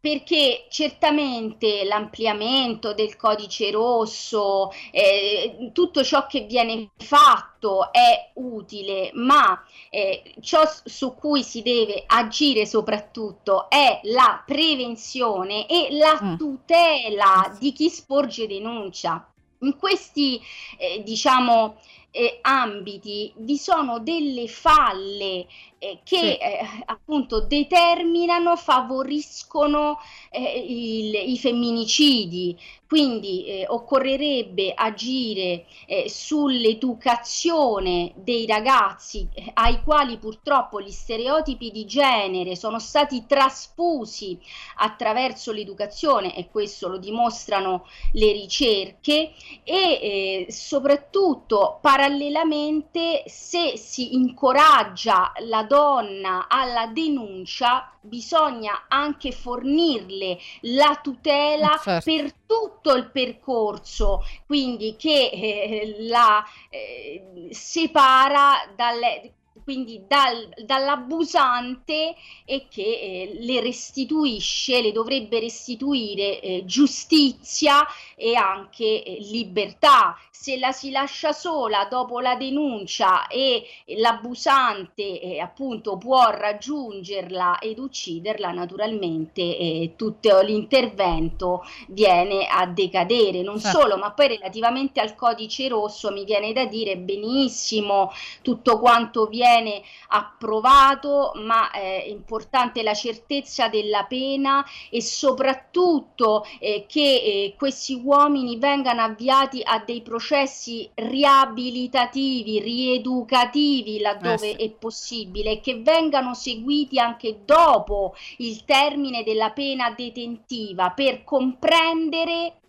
Perché 0.00 0.66
certamente 0.70 1.84
l'ampliamento 1.84 2.94
del 2.94 3.16
codice 3.16 3.70
rosso, 3.70 4.70
eh, 4.92 5.70
tutto 5.74 6.02
ciò 6.02 6.26
che 6.26 6.46
viene 6.46 6.92
fatto 6.96 7.92
è 7.92 8.30
utile, 8.36 9.10
ma 9.12 9.62
eh, 9.90 10.34
ciò 10.40 10.62
su 10.84 11.14
cui 11.14 11.42
si 11.42 11.60
deve 11.60 12.04
agire 12.06 12.64
soprattutto 12.64 13.68
è 13.68 14.00
la 14.04 14.42
prevenzione 14.46 15.66
e 15.66 15.88
la 15.90 16.18
mm. 16.22 16.36
tutela 16.36 17.54
di 17.58 17.72
chi 17.72 17.90
sporge 17.90 18.46
denuncia 18.46 19.29
in 19.60 19.76
questi, 19.76 20.40
eh, 20.78 21.02
diciamo, 21.02 21.76
eh, 22.10 22.38
ambiti 22.42 23.32
vi 23.36 23.56
sono 23.56 24.00
delle 24.00 24.48
falle 24.48 25.46
eh, 25.82 26.00
che 26.04 26.18
sì. 26.18 26.36
eh, 26.36 26.60
appunto 26.84 27.40
determinano, 27.40 28.54
favoriscono 28.54 29.98
eh, 30.30 30.62
il, 30.66 31.14
i 31.30 31.38
femminicidi. 31.38 32.54
Quindi 32.86 33.46
eh, 33.46 33.64
occorrerebbe 33.68 34.74
agire 34.74 35.64
eh, 35.86 36.06
sull'educazione 36.08 38.12
dei 38.16 38.46
ragazzi 38.46 39.28
ai 39.54 39.80
quali 39.84 40.18
purtroppo 40.18 40.80
gli 40.80 40.90
stereotipi 40.90 41.70
di 41.70 41.86
genere 41.86 42.56
sono 42.56 42.80
stati 42.80 43.26
trasfusi 43.26 44.36
attraverso 44.78 45.52
l'educazione 45.52 46.34
e 46.34 46.48
questo 46.50 46.88
lo 46.88 46.98
dimostrano 46.98 47.86
le 48.14 48.32
ricerche 48.32 49.34
e 49.62 50.46
soprattutto 50.50 51.78
parallelamente 52.00 53.24
se 53.26 53.76
si 53.76 54.14
incoraggia 54.14 55.32
la 55.40 55.64
donna 55.64 56.46
alla 56.48 56.86
denuncia 56.86 57.92
bisogna 58.00 58.86
anche 58.88 59.32
fornirle 59.32 60.38
la 60.62 60.98
tutela 61.02 61.78
certo. 61.82 62.10
per 62.10 62.32
tutto 62.46 62.94
il 62.94 63.10
percorso, 63.10 64.24
quindi 64.46 64.96
che 64.96 65.28
eh, 65.30 65.96
la 66.08 66.42
eh, 66.70 67.48
separa 67.50 68.66
dalle 68.74 69.34
quindi 69.64 70.04
dal, 70.06 70.48
dall'abusante 70.64 72.14
e 72.44 72.66
che 72.68 72.82
eh, 72.82 73.38
le 73.40 73.60
restituisce, 73.60 74.80
le 74.80 74.92
dovrebbe 74.92 75.40
restituire 75.40 76.40
eh, 76.40 76.62
giustizia 76.64 77.84
e 78.14 78.34
anche 78.34 79.02
eh, 79.02 79.18
libertà. 79.20 80.16
Se 80.30 80.58
la 80.58 80.72
si 80.72 80.90
lascia 80.90 81.32
sola 81.32 81.86
dopo 81.90 82.18
la 82.20 82.34
denuncia 82.34 83.26
e 83.26 83.62
l'abusante 83.98 85.20
eh, 85.20 85.38
appunto 85.38 85.98
può 85.98 86.30
raggiungerla 86.30 87.58
ed 87.58 87.78
ucciderla, 87.78 88.50
naturalmente 88.50 89.42
eh, 89.42 89.92
tutto 89.96 90.40
l'intervento 90.40 91.62
viene 91.88 92.46
a 92.46 92.66
decadere. 92.66 93.42
Non 93.42 93.60
certo. 93.60 93.80
solo, 93.80 93.98
ma 93.98 94.12
poi 94.12 94.28
relativamente 94.28 95.00
al 95.00 95.14
codice 95.14 95.68
rosso 95.68 96.10
mi 96.10 96.24
viene 96.24 96.54
da 96.54 96.64
dire 96.64 96.96
benissimo 96.96 98.10
tutto 98.40 98.78
quanto 98.78 99.26
viene 99.26 99.39
viene 99.40 99.82
approvato, 100.08 101.32
ma 101.36 101.70
è 101.70 102.04
importante 102.06 102.82
la 102.82 102.92
certezza 102.92 103.68
della 103.68 104.04
pena 104.04 104.62
e 104.90 105.00
soprattutto 105.00 106.44
eh, 106.58 106.84
che 106.86 107.00
eh, 107.00 107.54
questi 107.56 107.94
uomini 107.94 108.58
vengano 108.58 109.00
avviati 109.00 109.62
a 109.64 109.78
dei 109.78 110.02
processi 110.02 110.88
riabilitativi, 110.92 112.60
rieducativi 112.60 113.98
laddove 114.00 114.50
eh 114.50 114.56
sì. 114.58 114.64
è 114.64 114.70
possibile 114.70 115.52
e 115.52 115.60
che 115.60 115.80
vengano 115.80 116.34
seguiti 116.34 116.98
anche 116.98 117.40
dopo 117.46 118.14
il 118.38 118.64
termine 118.66 119.22
della 119.22 119.50
pena 119.52 119.90
detentiva 119.90 120.90
per 120.90 121.24
comprendere 121.24 122.60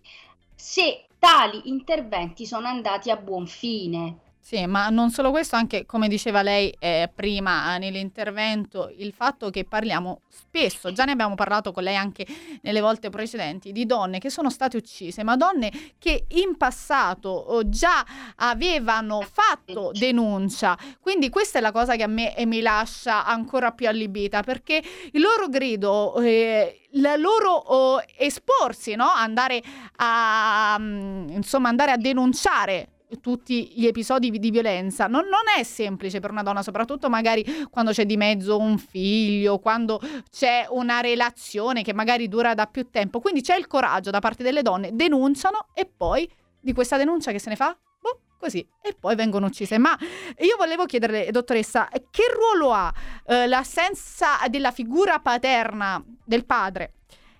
se 0.55 1.05
tali 1.19 1.63
interventi 1.65 2.45
sono 2.45 2.67
andati 2.67 3.11
a 3.11 3.17
buon 3.17 3.45
fine. 3.45 4.30
Sì, 4.43 4.65
ma 4.65 4.89
non 4.89 5.11
solo 5.11 5.29
questo, 5.29 5.55
anche 5.55 5.85
come 5.85 6.07
diceva 6.07 6.41
lei 6.41 6.75
eh, 6.79 7.09
prima 7.13 7.77
nell'intervento, 7.77 8.91
il 8.97 9.13
fatto 9.13 9.51
che 9.51 9.65
parliamo 9.65 10.21
spesso, 10.27 10.91
già 10.91 11.05
ne 11.05 11.11
abbiamo 11.11 11.35
parlato 11.35 11.71
con 11.71 11.83
lei 11.83 11.95
anche 11.95 12.25
nelle 12.61 12.81
volte 12.81 13.09
precedenti, 13.09 13.71
di 13.71 13.85
donne 13.85 14.17
che 14.17 14.31
sono 14.31 14.49
state 14.49 14.77
uccise, 14.77 15.23
ma 15.23 15.37
donne 15.37 15.71
che 15.99 16.25
in 16.29 16.57
passato 16.57 17.29
oh, 17.29 17.69
già 17.69 18.03
avevano 18.37 19.21
fatto 19.21 19.91
denuncia. 19.93 20.75
Quindi 20.99 21.29
questa 21.29 21.59
è 21.59 21.61
la 21.61 21.71
cosa 21.71 21.95
che 21.95 22.03
a 22.03 22.07
me 22.07 22.35
eh, 22.35 22.47
mi 22.47 22.61
lascia 22.61 23.23
ancora 23.23 23.71
più 23.71 23.87
allibita, 23.87 24.41
perché 24.41 24.83
il 25.11 25.21
loro 25.21 25.49
grido... 25.49 26.15
Eh, 26.19 26.77
la 26.95 27.15
loro 27.15 27.51
oh, 27.53 28.03
esporsi, 28.17 28.95
no? 28.95 29.07
andare 29.07 29.61
a 29.97 30.75
um, 30.77 31.25
insomma 31.29 31.69
andare 31.69 31.91
a 31.91 31.95
denunciare 31.95 32.89
tutti 33.19 33.73
gli 33.75 33.85
episodi 33.85 34.29
di 34.31 34.51
violenza. 34.51 35.07
Non, 35.07 35.23
non, 35.25 35.41
è 35.57 35.63
semplice 35.63 36.19
per 36.19 36.31
una 36.31 36.43
donna, 36.43 36.61
soprattutto 36.61 37.09
magari 37.09 37.43
quando 37.69 37.91
c'è 37.91 38.05
di 38.05 38.17
mezzo 38.17 38.57
un 38.57 38.77
figlio, 38.77 39.59
quando 39.59 39.99
c'è 40.29 40.65
una 40.69 41.01
relazione 41.01 41.83
che 41.83 41.93
magari 41.93 42.27
dura 42.27 42.53
da 42.53 42.67
più 42.67 42.89
tempo. 42.89 43.19
Quindi 43.19 43.41
c'è 43.41 43.57
il 43.57 43.67
coraggio 43.67 44.09
da 44.09 44.19
parte 44.19 44.43
delle 44.43 44.61
donne, 44.61 44.91
denunciano 44.93 45.67
e 45.73 45.85
poi 45.85 46.29
di 46.59 46.73
questa 46.73 46.97
denuncia 46.97 47.31
che 47.31 47.39
se 47.39 47.49
ne 47.49 47.55
fa? 47.55 47.75
Boh, 47.99 48.19
così. 48.37 48.65
E 48.81 48.95
poi 48.97 49.15
vengono 49.15 49.47
uccise. 49.47 49.77
Ma 49.77 49.97
io 50.39 50.55
volevo 50.57 50.85
chiederle, 50.85 51.31
dottoressa, 51.31 51.89
che 51.89 52.23
ruolo 52.33 52.71
ha 52.71 52.93
eh, 53.25 53.47
l'assenza 53.47 54.37
della 54.49 54.71
figura 54.71 55.19
paterna 55.19 56.03
del 56.23 56.45
padre? 56.45 56.93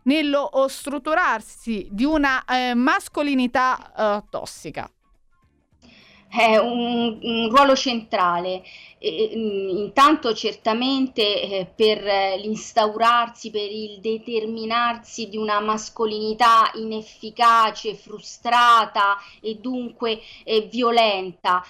nello 0.03 0.49
strutturarsi 0.67 1.87
di 1.91 2.05
una 2.05 2.43
eh, 2.45 2.73
mascolinità 2.73 3.93
eh, 3.95 4.23
tossica 4.31 4.89
è 6.31 6.57
un, 6.57 7.19
un 7.21 7.49
ruolo 7.49 7.75
centrale. 7.75 8.63
E, 8.97 9.33
mm, 9.35 9.69
intanto 9.77 10.33
certamente 10.33 11.41
eh, 11.41 11.71
per 11.75 12.03
l'instaurarsi, 12.39 13.51
per 13.51 13.69
il 13.69 13.99
determinarsi 13.99 15.27
di 15.27 15.37
una 15.37 15.59
mascolinità 15.59 16.71
inefficace, 16.75 17.95
frustrata 17.95 19.17
e 19.41 19.55
dunque 19.55 20.21
eh, 20.43 20.61
violenta, 20.71 21.63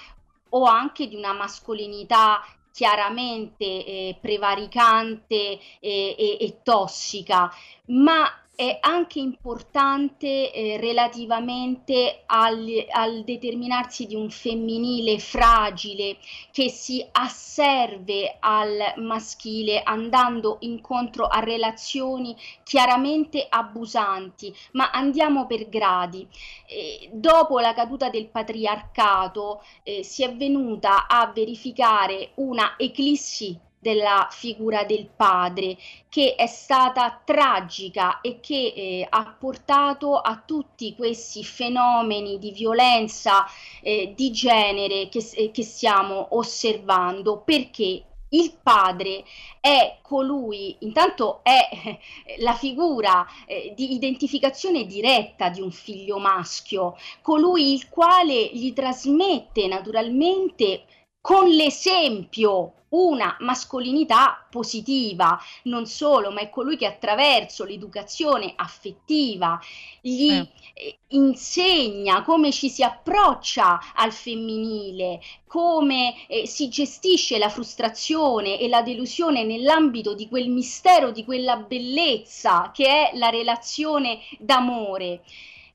o 0.50 0.64
anche 0.66 1.08
di 1.08 1.16
una 1.16 1.34
mascolinità 1.34 2.44
chiaramente 2.74 3.66
eh, 3.66 4.18
prevaricante 4.20 5.36
e, 5.36 5.60
e, 5.80 6.38
e 6.40 6.60
tossica, 6.64 7.52
ma 7.88 8.41
è 8.56 8.78
anche 8.82 9.20
importante 9.20 10.52
eh, 10.52 10.78
relativamente 10.78 12.24
al, 12.28 12.68
al, 12.92 13.24
determinarsi 13.24 14.06
di 14.06 14.16
un 14.16 14.30
femminile 14.30 15.20
fragile 15.20 16.18
che 16.52 16.70
si 16.70 17.04
asserve 17.12 18.38
al 18.40 18.94
maschile 18.98 19.82
andando 19.82 20.58
incontro 20.62 21.28
a 21.28 21.40
relazioni 21.40 22.36
chiaramente 22.64 23.48
abusanti, 23.50 24.54
ma 24.74 24.92
andiamo 24.92 25.48
per 25.48 25.68
gradi. 25.70 26.28
Eh, 26.68 27.10
dopo 27.12 27.60
la 27.60 27.74
caduta 27.74 28.10
del 28.10 28.28
patriarcato 28.28 29.64
eh, 29.84 30.04
si 30.04 30.24
è 30.24 30.36
venuta 30.36 31.08
a 31.08 31.32
verificare 31.34 32.32
una 32.36 32.76
eclissi 32.78 33.58
della 33.82 34.28
figura 34.30 34.84
del 34.84 35.08
padre 35.08 35.76
che 36.08 36.36
è 36.36 36.46
stata 36.46 37.20
tragica 37.26 38.22
e 38.22 38.40
che 38.40 38.74
eh, 38.76 39.08
ha 39.10 39.36
portato 39.38 40.18
a 40.18 40.40
tutti 40.46 40.94
questi 40.96 41.44
fenomeni 41.44 42.38
di 42.38 42.52
violenza 42.52 43.44
eh, 43.82 44.14
di 44.16 44.32
genere 44.32 45.10
che, 45.10 45.28
eh, 45.34 45.50
che 45.50 45.64
stiamo 45.64 46.28
osservando. 46.38 47.40
Perché 47.40 48.04
il 48.30 48.54
padre 48.62 49.24
è 49.60 49.98
colui, 50.04 50.76
intanto 50.82 51.40
è 51.44 51.68
eh, 51.72 52.00
la 52.38 52.54
figura 52.54 53.26
eh, 53.48 53.74
di 53.76 53.94
identificazione 53.94 54.86
diretta 54.86 55.50
di 55.50 55.60
un 55.60 55.72
figlio 55.72 56.20
maschio, 56.20 56.96
colui 57.24 57.74
il 57.74 57.90
quale 57.90 58.46
gli 58.54 58.74
trasmette 58.74 59.66
naturalmente 59.68 60.84
con 61.20 61.48
l'esempio 61.48 62.74
una 62.92 63.38
mascolinità 63.40 64.46
positiva, 64.50 65.40
non 65.64 65.86
solo, 65.86 66.32
ma 66.32 66.42
è 66.42 66.50
colui 66.50 66.78
che 66.78 66.86
attraverso 66.86 67.64
l'educazione 67.64 68.54
affettiva 68.56 69.60
gli 70.02 70.32
eh. 70.74 70.98
insegna 71.10 72.24
come 72.24 72.52
ci 72.52 72.70
si 72.70 72.84
approccia 72.84 73.80
al 73.96 74.12
femminile, 74.12 75.22
come 75.48 76.28
eh, 76.28 76.48
si 76.48 76.70
gestisce 76.70 77.38
la 77.38 77.50
frustrazione 77.50 78.60
e 78.60 78.68
la 78.68 78.82
delusione 78.82 79.44
nell'ambito 79.44 80.14
di 80.14 80.28
quel 80.28 80.50
mistero, 80.50 81.12
di 81.12 81.24
quella 81.24 81.58
bellezza 81.58 82.72
che 82.74 83.10
è 83.10 83.18
la 83.18 83.30
relazione 83.30 84.20
d'amore 84.40 85.22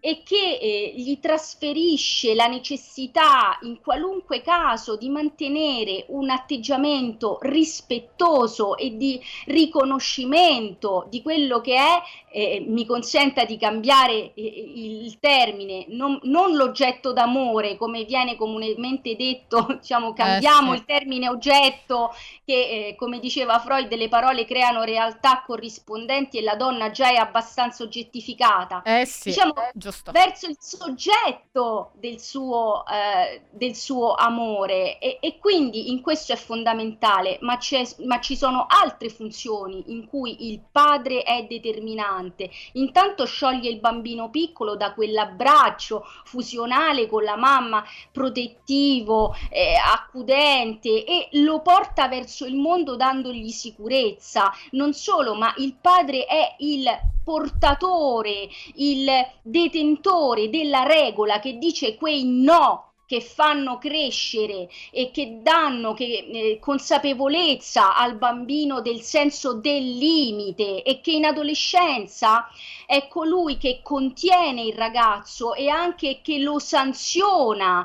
e 0.06 0.22
che 0.22 0.58
eh, 0.62 0.92
gli 0.94 1.18
trasferisce 1.18 2.36
la 2.36 2.46
necessità 2.46 3.58
in 3.62 3.80
qualunque 3.80 4.40
caso 4.40 4.94
di 4.94 5.08
mantenere 5.08 6.04
un 6.10 6.30
atteggiamento 6.30 7.38
rispettoso 7.42 8.76
e 8.76 8.96
di 8.96 9.20
riconoscimento 9.46 11.06
di 11.10 11.22
quello 11.22 11.60
che 11.60 11.74
è, 11.74 12.02
eh, 12.30 12.64
mi 12.68 12.86
consenta 12.86 13.44
di 13.44 13.56
cambiare 13.56 14.32
eh, 14.34 14.72
il 14.76 15.18
termine, 15.18 15.86
non, 15.88 16.20
non, 16.22 16.54
l'oggetto 16.54 17.12
d'amore 17.12 17.76
come 17.76 18.04
viene 18.04 18.36
comunemente 18.36 19.16
detto, 19.16 19.66
diciamo 19.80 20.12
cambiamo 20.12 20.72
eh, 20.72 20.76
sì. 20.76 20.80
il 20.82 20.84
termine 20.86 21.28
oggetto 21.28 22.14
che 22.44 22.52
eh, 22.88 22.94
come 22.94 23.18
diceva 23.18 23.58
Freud 23.58 23.92
le 23.92 24.08
parole 24.08 24.44
creano 24.44 24.84
realtà 24.84 25.42
corrispondenti 25.44 26.38
e 26.38 26.42
la 26.42 26.54
donna 26.54 26.92
già 26.92 27.10
è 27.10 27.16
abbastanza 27.16 27.82
oggettificata. 27.82 28.82
Eh 28.82 29.04
sì, 29.04 29.30
diciamo, 29.30 29.54
Giusto. 29.96 30.12
verso 30.12 30.46
il 30.48 30.56
soggetto 30.60 31.92
del 31.94 32.20
suo, 32.20 32.84
eh, 32.86 33.42
del 33.50 33.74
suo 33.74 34.14
amore 34.14 34.98
e, 34.98 35.18
e, 35.20 35.38
quindi 35.38 35.90
in 35.90 36.02
questo 36.02 36.32
è 36.32 36.36
fondamentale, 36.36 37.38
ma, 37.40 37.58
ma, 38.04 38.20
ci 38.20 38.36
sono 38.36 38.66
altre 38.68 39.08
funzioni 39.08 39.84
in 39.92 40.06
cui 40.06 40.50
il 40.50 40.60
padre 40.70 41.22
è 41.22 41.46
determinante. 41.48 42.50
Intanto 42.72 43.24
scioglie 43.24 43.70
il 43.70 43.80
bambino 43.80 44.28
piccolo 44.30 44.76
da 44.76 44.92
quell'abbraccio 44.92 46.04
fusionale 46.24 47.06
con 47.06 47.22
la 47.22 47.36
mamma, 47.36 47.84
protettivo, 48.12 49.34
eh, 49.50 49.74
accudente 49.76 51.04
e 51.04 51.28
lo 51.32 51.62
porta 51.62 52.08
verso 52.08 52.44
il 52.44 52.56
mondo 52.56 52.96
dandogli 52.96 53.50
sicurezza. 53.50 54.52
Non 54.72 54.92
solo, 54.92 55.34
ma 55.34 55.52
il 55.56 55.74
padre 55.80 56.26
è 56.26 56.54
il 56.58 56.84
portatore, 57.26 58.48
il 58.76 59.10
detentore 59.42 60.48
della 60.48 60.84
regola 60.84 61.40
che 61.40 61.58
dice 61.58 61.96
quei 61.96 62.22
no 62.24 62.92
che 63.04 63.20
fanno 63.20 63.78
crescere 63.78 64.68
e 64.92 65.10
che 65.12 65.40
danno 65.42 65.92
che, 65.92 66.28
eh, 66.30 66.58
consapevolezza 66.60 67.96
al 67.96 68.16
bambino 68.16 68.80
del 68.80 69.00
senso 69.00 69.54
del 69.54 69.96
limite 69.96 70.84
e 70.84 71.00
che 71.00 71.10
in 71.12 71.24
adolescenza 71.24 72.48
è 72.86 73.08
colui 73.08 73.56
che 73.56 73.80
contiene 73.82 74.62
il 74.62 74.74
ragazzo 74.74 75.54
e 75.54 75.68
anche 75.68 76.20
che 76.22 76.38
lo 76.38 76.60
sanziona 76.60 77.84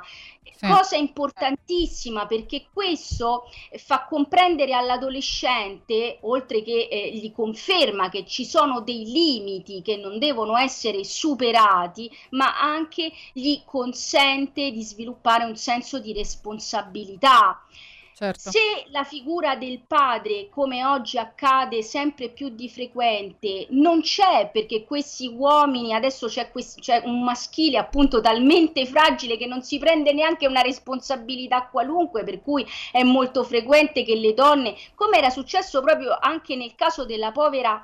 sì. 0.62 0.68
cosa 0.68 0.96
importantissima 0.96 2.28
perché 2.28 2.68
questo 2.72 3.50
fa 3.78 4.06
comprendere 4.06 4.74
all'adolescente, 4.74 6.20
oltre 6.22 6.62
che 6.62 6.88
eh, 6.90 7.12
gli 7.16 7.32
conferma 7.32 8.10
che 8.10 8.26
ci 8.28 8.46
sono 8.46 8.82
dei 8.82 9.06
limiti 9.06 9.82
che 9.82 9.98
non 9.98 10.20
devono 10.20 10.56
essere 10.56 11.04
superati, 11.04 12.10
ma 12.32 12.60
anche 12.60 13.12
gli 13.34 13.62
consente 13.66 14.72
di 14.72 14.84
sviluppare 14.84 15.46
un 15.46 15.56
senso 15.56 16.00
di 16.00 16.14
responsabilità. 16.14 17.60
Certo. 18.22 18.52
Se 18.52 18.86
la 18.92 19.04
figura 19.04 19.56
del 19.56 19.80
padre, 19.80 20.48
come 20.52 20.86
oggi 20.86 21.18
accade 21.18 21.82
sempre 21.82 22.30
più 22.30 22.50
di 22.50 22.70
frequente, 22.70 23.66
non 23.70 24.02
c'è 24.02 24.52
perché 24.54 24.84
questi 24.84 25.26
uomini, 25.26 25.92
adesso 25.92 26.28
c'è, 26.28 26.52
quest- 26.52 26.80
c'è, 26.80 27.02
un 27.04 27.24
maschile 27.24 27.80
appunto 27.80 28.22
talmente 28.22 28.86
fragile 28.86 29.38
che 29.38 29.48
non 29.48 29.64
si 29.64 29.80
prende 29.80 30.14
neanche 30.14 30.46
una 30.46 30.62
responsabilità 30.62 31.66
qualunque, 31.66 32.24
per 32.24 32.44
cui 32.44 32.64
è 32.92 33.02
molto 33.02 33.44
frequente 33.44 34.04
che 34.04 34.14
le 34.14 34.36
donne, 34.36 34.76
come 34.94 35.18
era 35.18 35.32
successo 35.32 35.82
proprio 35.82 36.16
anche 36.20 36.56
nel 36.56 36.76
caso 36.76 37.06
della 37.06 37.32
povera 37.32 37.84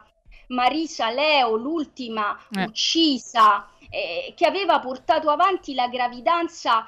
Marisa 0.50 1.10
Leo, 1.10 1.56
l'ultima 1.56 2.38
eh. 2.52 2.66
uccisa, 2.66 3.68
eh, 3.90 4.34
che 4.36 4.46
aveva 4.46 4.80
portato 4.80 5.32
avanti 5.32 5.74
la 5.74 5.88
gravidanza 5.88 6.86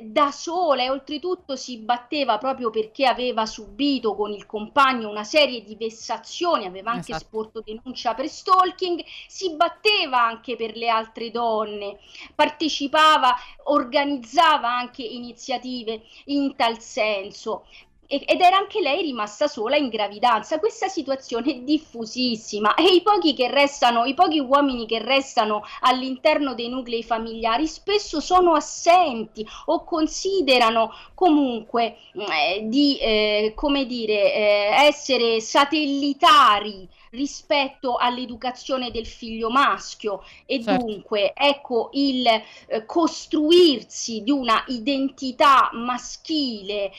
da 0.00 0.30
sola 0.30 0.84
e 0.84 0.90
oltretutto 0.90 1.56
si 1.56 1.78
batteva 1.78 2.38
proprio 2.38 2.70
perché 2.70 3.04
aveva 3.04 3.46
subito 3.46 4.14
con 4.14 4.30
il 4.30 4.46
compagno 4.46 5.08
una 5.10 5.24
serie 5.24 5.64
di 5.64 5.74
vessazioni, 5.74 6.66
aveva 6.66 6.92
anche 6.92 7.10
esatto. 7.10 7.24
sporto 7.24 7.62
denuncia 7.64 8.14
per 8.14 8.28
stalking, 8.28 9.02
si 9.26 9.56
batteva 9.56 10.22
anche 10.22 10.54
per 10.54 10.76
le 10.76 10.88
altre 10.88 11.32
donne, 11.32 11.98
partecipava, 12.32 13.34
organizzava 13.64 14.72
anche 14.72 15.02
iniziative 15.02 16.02
in 16.26 16.54
tal 16.54 16.78
senso 16.78 17.64
ed 18.06 18.40
era 18.40 18.58
anche 18.58 18.80
lei 18.80 19.02
rimasta 19.02 19.48
sola 19.48 19.76
in 19.76 19.88
gravidanza. 19.88 20.58
Questa 20.58 20.88
situazione 20.88 21.52
è 21.52 21.58
diffusissima 21.60 22.74
e 22.74 22.94
i 22.94 23.02
pochi 23.02 23.32
che 23.32 23.48
restano, 23.50 24.04
i 24.04 24.12
pochi 24.12 24.38
uomini 24.38 24.86
che 24.86 24.98
restano 24.98 25.62
all'interno 25.80 26.52
dei 26.54 26.68
nuclei 26.68 27.02
familiari 27.02 27.66
spesso 27.66 28.20
sono 28.20 28.52
assenti 28.52 29.46
o 29.66 29.84
considerano 29.84 30.92
comunque 31.14 31.96
eh, 32.12 32.60
di, 32.64 32.98
eh, 32.98 33.52
come 33.54 33.86
dire, 33.86 34.34
eh, 34.34 34.84
essere 34.84 35.40
satellitari 35.40 36.86
rispetto 37.12 37.96
all'educazione 37.96 38.90
del 38.90 39.06
figlio 39.06 39.50
maschio 39.50 40.22
e 40.46 40.62
certo. 40.62 40.84
dunque 40.84 41.32
ecco 41.34 41.90
il 41.92 42.26
eh, 42.26 42.86
costruirsi 42.86 44.22
di 44.22 44.30
una 44.30 44.64
identità 44.68 45.70
maschile 45.72 46.90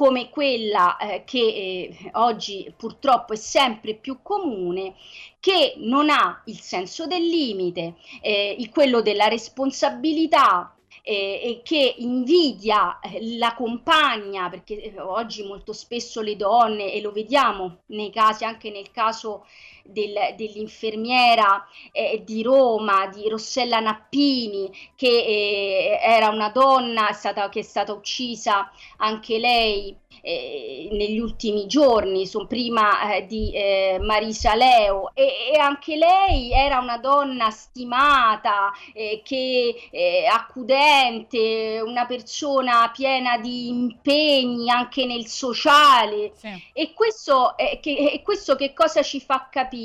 come 0.00 0.30
quella 0.30 0.96
eh, 0.96 1.24
che 1.26 1.40
eh, 1.40 2.10
oggi 2.12 2.72
purtroppo 2.74 3.34
è 3.34 3.36
sempre 3.36 3.92
più 3.92 4.20
comune, 4.22 4.94
che 5.40 5.74
non 5.76 6.08
ha 6.08 6.40
il 6.46 6.58
senso 6.58 7.06
del 7.06 7.22
limite, 7.22 7.96
eh, 8.22 8.56
quello 8.72 9.02
della 9.02 9.28
responsabilità, 9.28 10.74
eh, 11.02 11.60
che 11.62 11.96
invidia 11.98 12.98
eh, 13.00 13.36
la 13.36 13.54
compagna, 13.54 14.48
perché 14.48 14.80
eh, 14.80 14.98
oggi 14.98 15.42
molto 15.42 15.74
spesso 15.74 16.22
le 16.22 16.34
donne, 16.34 16.94
e 16.94 17.02
lo 17.02 17.12
vediamo 17.12 17.80
nei 17.88 18.08
casi, 18.08 18.44
anche 18.44 18.70
nel 18.70 18.90
caso 18.90 19.44
del, 19.90 20.34
dell'infermiera 20.36 21.66
eh, 21.92 22.22
di 22.24 22.42
Roma, 22.42 23.06
di 23.08 23.28
Rossella 23.28 23.80
Nappini, 23.80 24.70
che 24.96 25.08
eh, 25.08 25.98
era 26.02 26.28
una 26.28 26.50
donna 26.50 27.12
stata, 27.12 27.48
che 27.48 27.60
è 27.60 27.62
stata 27.62 27.92
uccisa 27.92 28.70
anche 28.98 29.38
lei 29.38 29.96
eh, 30.22 30.88
negli 30.92 31.18
ultimi 31.18 31.66
giorni, 31.66 32.26
son 32.26 32.46
prima 32.46 33.14
eh, 33.14 33.26
di 33.26 33.52
eh, 33.52 33.98
Marisa 34.02 34.54
Leo 34.54 35.12
e, 35.14 35.52
e, 35.54 35.58
anche 35.58 35.96
lei 35.96 36.52
era 36.52 36.78
una 36.78 36.98
donna 36.98 37.50
stimata, 37.50 38.70
eh, 38.92 39.22
che 39.24 40.26
accudente, 40.30 41.80
una 41.84 42.06
persona 42.06 42.90
piena 42.94 43.38
di 43.38 43.68
impegni 43.68 44.70
anche 44.70 45.06
nel 45.06 45.26
sociale 45.26 46.32
sì. 46.34 46.48
e, 46.72 46.92
questo, 46.92 47.54
che, 47.80 48.10
e 48.12 48.22
questo 48.22 48.56
che 48.56 48.72
cosa 48.72 49.02
ci 49.02 49.20
fa 49.20 49.48
capire? 49.50 49.79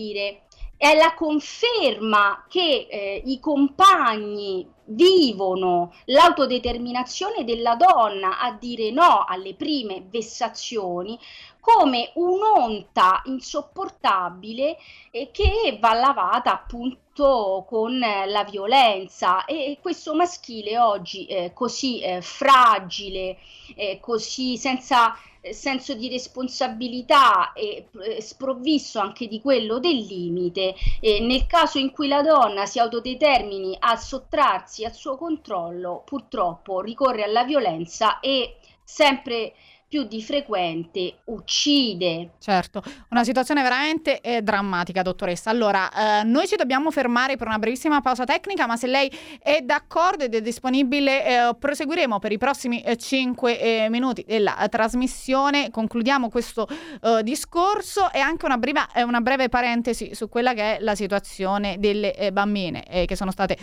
È 0.77 0.95
la 0.95 1.13
conferma 1.13 2.45
che 2.49 2.87
eh, 2.89 3.21
i 3.25 3.39
compagni 3.39 4.67
vivono 4.87 5.93
l'autodeterminazione 6.05 7.43
della 7.43 7.75
donna 7.75 8.39
a 8.39 8.51
dire 8.51 8.91
no 8.91 9.23
alle 9.27 9.55
prime 9.55 10.05
vessazioni 10.09 11.17
come 11.59 12.11
un'onta 12.15 13.23
insopportabile 13.25 14.77
eh, 15.09 15.31
che 15.31 15.77
va 15.79 15.93
lavata 15.93 16.53
appunto 16.53 17.65
con 17.67 17.97
la 17.97 18.43
violenza. 18.43 19.45
E 19.45 19.79
questo 19.81 20.13
maschile 20.13 20.77
oggi 20.77 21.25
eh, 21.25 21.53
così 21.53 22.01
eh, 22.01 22.21
fragile, 22.21 23.37
eh, 23.75 23.97
così 23.99 24.57
senza 24.57 25.15
senso 25.53 25.93
di 25.93 26.09
responsabilità 26.09 27.53
e 27.53 27.87
eh, 28.03 28.21
sprovvisto 28.21 28.99
anche 28.99 29.27
di 29.27 29.41
quello 29.41 29.79
del 29.79 29.97
limite, 29.97 30.75
eh, 30.99 31.19
nel 31.21 31.45
caso 31.47 31.77
in 31.77 31.91
cui 31.91 32.07
la 32.07 32.21
donna 32.21 32.65
si 32.65 32.79
autodetermini 32.79 33.75
a 33.79 33.95
sottrarsi 33.95 34.85
al 34.85 34.93
suo 34.93 35.17
controllo, 35.17 36.03
purtroppo 36.05 36.81
ricorre 36.81 37.23
alla 37.23 37.43
violenza 37.43 38.19
e 38.19 38.57
sempre 38.83 39.53
più 39.95 40.03
di 40.03 40.21
frequente 40.21 41.19
uccide. 41.25 42.31
Certo, 42.39 42.83
una 43.11 43.23
situazione 43.23 43.61
veramente 43.61 44.19
eh, 44.19 44.41
drammatica, 44.41 45.01
dottoressa. 45.01 45.49
Allora, 45.49 46.19
eh, 46.19 46.23
noi 46.25 46.47
ci 46.47 46.57
dobbiamo 46.57 46.91
fermare 46.91 47.37
per 47.37 47.47
una 47.47 47.59
brevissima 47.59 48.01
pausa 48.01 48.25
tecnica, 48.25 48.67
ma 48.67 48.75
se 48.75 48.87
lei 48.87 49.09
è 49.41 49.61
d'accordo 49.61 50.25
ed 50.25 50.35
è 50.35 50.41
disponibile, 50.41 51.25
eh, 51.25 51.55
proseguiremo 51.57 52.19
per 52.19 52.33
i 52.33 52.37
prossimi 52.37 52.83
5 52.97 53.57
eh, 53.57 53.69
eh, 53.85 53.89
minuti 53.89 54.25
della 54.27 54.67
trasmissione. 54.69 55.71
Concludiamo 55.71 56.27
questo 56.27 56.67
eh, 57.01 57.23
discorso 57.23 58.11
e 58.11 58.19
anche 58.19 58.43
una 58.43 58.57
breve, 58.57 58.81
una 58.97 59.21
breve, 59.21 59.47
parentesi 59.47 60.13
su 60.13 60.27
quella 60.27 60.53
che 60.53 60.75
è 60.75 60.77
la 60.81 60.95
situazione 60.95 61.77
delle 61.79 62.31
bambine 62.33 63.05
che 63.05 63.15
sono 63.15 63.31
state 63.31 63.57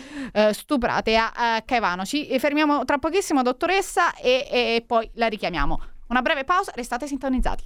stuprate 0.51 1.15
a, 1.15 1.31
a 1.35 1.61
Caivano. 1.61 2.05
Ci 2.05 2.39
fermiamo 2.39 2.85
tra 2.85 2.97
pochissimo, 2.97 3.43
dottoressa, 3.43 4.15
e, 4.15 4.47
e 4.49 4.83
poi 4.87 5.07
la 5.13 5.27
richiamiamo. 5.27 5.92
Una 6.07 6.21
breve 6.21 6.43
pausa, 6.43 6.71
restate 6.75 7.07
sintonizzati. 7.07 7.63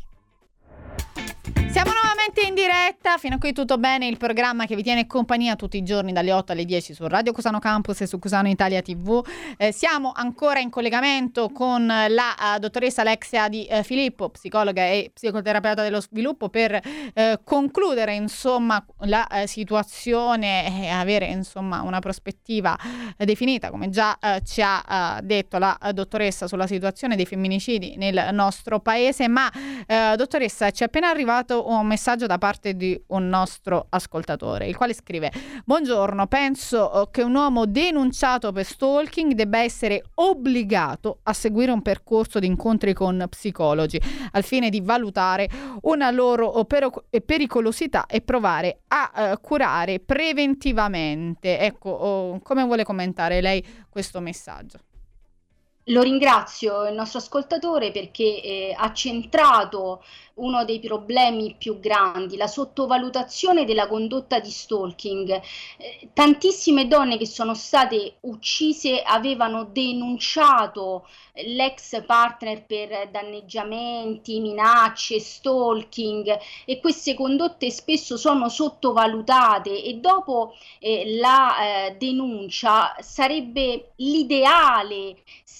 Siamo 1.70 1.92
nuovamente 2.18 2.48
in 2.48 2.56
diretta, 2.56 3.18
fino 3.20 3.36
a 3.36 3.38
qui 3.38 3.54
tutto 3.54 3.78
bene, 3.78 4.08
il 4.08 4.18
programma 4.18 4.66
che 4.66 4.76
vi 4.76 4.82
tiene 4.82 5.06
compagnia 5.06 5.56
tutti 5.56 5.78
i 5.78 5.84
giorni 5.84 6.14
dalle 6.14 6.32
8 6.32 6.54
alle 6.54 6.66
10 6.66 6.96
su 6.96 7.08
Radio 7.08 7.32
Cusano 7.32 7.60
Campus 7.60 8.02
e 8.02 8.08
su 8.08 8.18
Cusano 8.18 8.50
Italia 8.50 8.82
TV. 8.82 9.24
Eh, 9.56 9.72
siamo 9.72 10.12
ancora 10.16 10.60
in 10.60 10.72
collegamento 10.72 11.50
con 11.50 11.86
la 11.86 12.56
uh, 12.56 12.60
dottoressa 12.60 13.02
Alexia 13.02 13.48
Di 13.50 13.68
uh, 13.70 13.84
Filippo, 13.84 14.30
psicologa 14.30 14.82
e 14.82 15.12
psicoterapeuta 15.14 15.84
dello 15.84 16.02
sviluppo, 16.02 16.50
per 16.50 16.82
uh, 16.82 17.40
concludere 17.44 18.16
insomma 18.16 18.84
la 19.02 19.28
situazione 19.46 20.86
e 20.86 20.90
avere 20.90 21.28
insomma 21.28 21.82
una 21.82 22.00
prospettiva 22.00 22.76
definita, 23.18 23.70
come 23.70 23.90
già 23.90 24.18
ci 24.44 24.62
ha 24.64 25.20
detto 25.22 25.58
la 25.60 25.78
dottoressa 25.94 26.48
sulla 26.48 26.66
situazione 26.66 27.16
dei 27.16 27.26
femminicidi 27.26 27.96
nel 27.98 28.30
nostro 28.32 28.80
paese. 28.80 29.28
Ma 29.28 29.52
dottoressa, 30.16 30.72
ci 30.72 30.84
è 30.84 30.86
appena 30.88 31.10
arrivato 31.10 31.68
un 31.68 31.86
messaggio 31.86 32.17
da 32.26 32.38
parte 32.38 32.76
di 32.76 33.00
un 33.08 33.30
nostro 33.30 33.86
ascoltatore, 33.90 34.68
il 34.68 34.76
quale 34.76 34.94
scrive: 34.94 35.32
Buongiorno, 35.66 36.28
penso 36.28 36.80
oh, 36.80 37.10
che 37.12 37.22
un 37.22 37.36
uomo 37.36 37.66
denunciato 37.66 38.52
per 38.52 38.66
stalking 38.66 39.34
debba 39.34 39.60
essere 39.60 40.04
obbligato 40.16 41.20
a 41.24 41.34
seguire 41.34 41.72
un 41.72 41.82
percorso 41.82 42.40
di 42.40 42.48
incontri 42.48 42.94
con 42.94 43.26
psicologi 43.30 44.02
al 44.32 44.44
fine 44.44 44.70
di 44.70 44.82
valutare 44.82 45.50
una 45.82 46.10
loro 46.12 46.48
oh, 46.48 46.66
pericolosità 46.66 48.06
e 48.06 48.22
provare 48.22 48.82
a 48.88 49.32
uh, 49.34 49.42
curare 49.42 50.00
preventivamente. 50.00 51.60
Ecco, 51.60 51.90
oh, 51.90 52.40
come 52.42 52.64
vuole 52.64 52.84
commentare 52.84 53.42
lei 53.42 53.64
questo 53.90 54.20
messaggio? 54.20 54.80
Lo 55.90 56.02
ringrazio 56.02 56.86
il 56.86 56.94
nostro 56.94 57.20
ascoltatore 57.20 57.92
perché 57.92 58.42
eh, 58.42 58.76
ha 58.78 58.92
centrato 58.94 60.04
uno 60.38 60.66
dei 60.66 60.80
problemi 60.80 61.56
più 61.58 61.80
grandi, 61.80 62.36
la 62.36 62.48
sottovalutazione 62.48 63.64
della 63.66 63.88
condotta 63.88 64.40
di 64.40 64.50
stalking. 64.50 65.30
Eh, 65.78 66.10
tantissime 66.14 66.88
donne 66.88 67.18
che 67.18 67.26
sono 67.26 67.54
state 67.54 68.18
uccise 68.22 69.02
avevano 69.02 69.64
denunciato 69.64 71.08
l'ex 71.46 72.04
partner 72.06 72.66
per 72.66 73.10
danneggiamenti, 73.10 74.40
minacce, 74.40 75.20
stalking 75.20 76.38
e 76.66 76.80
queste 76.80 77.14
condotte 77.14 77.70
spesso 77.72 78.18
sono 78.18 78.50
sottovalutate 78.50 79.84
e 79.84 79.96
dopo 79.96 80.56
eh, 80.80 81.18
la 81.18 81.86
eh, 81.88 81.96
denuncia 81.98 82.96
sarebbe 83.00 83.92
l'ideale 83.96 85.16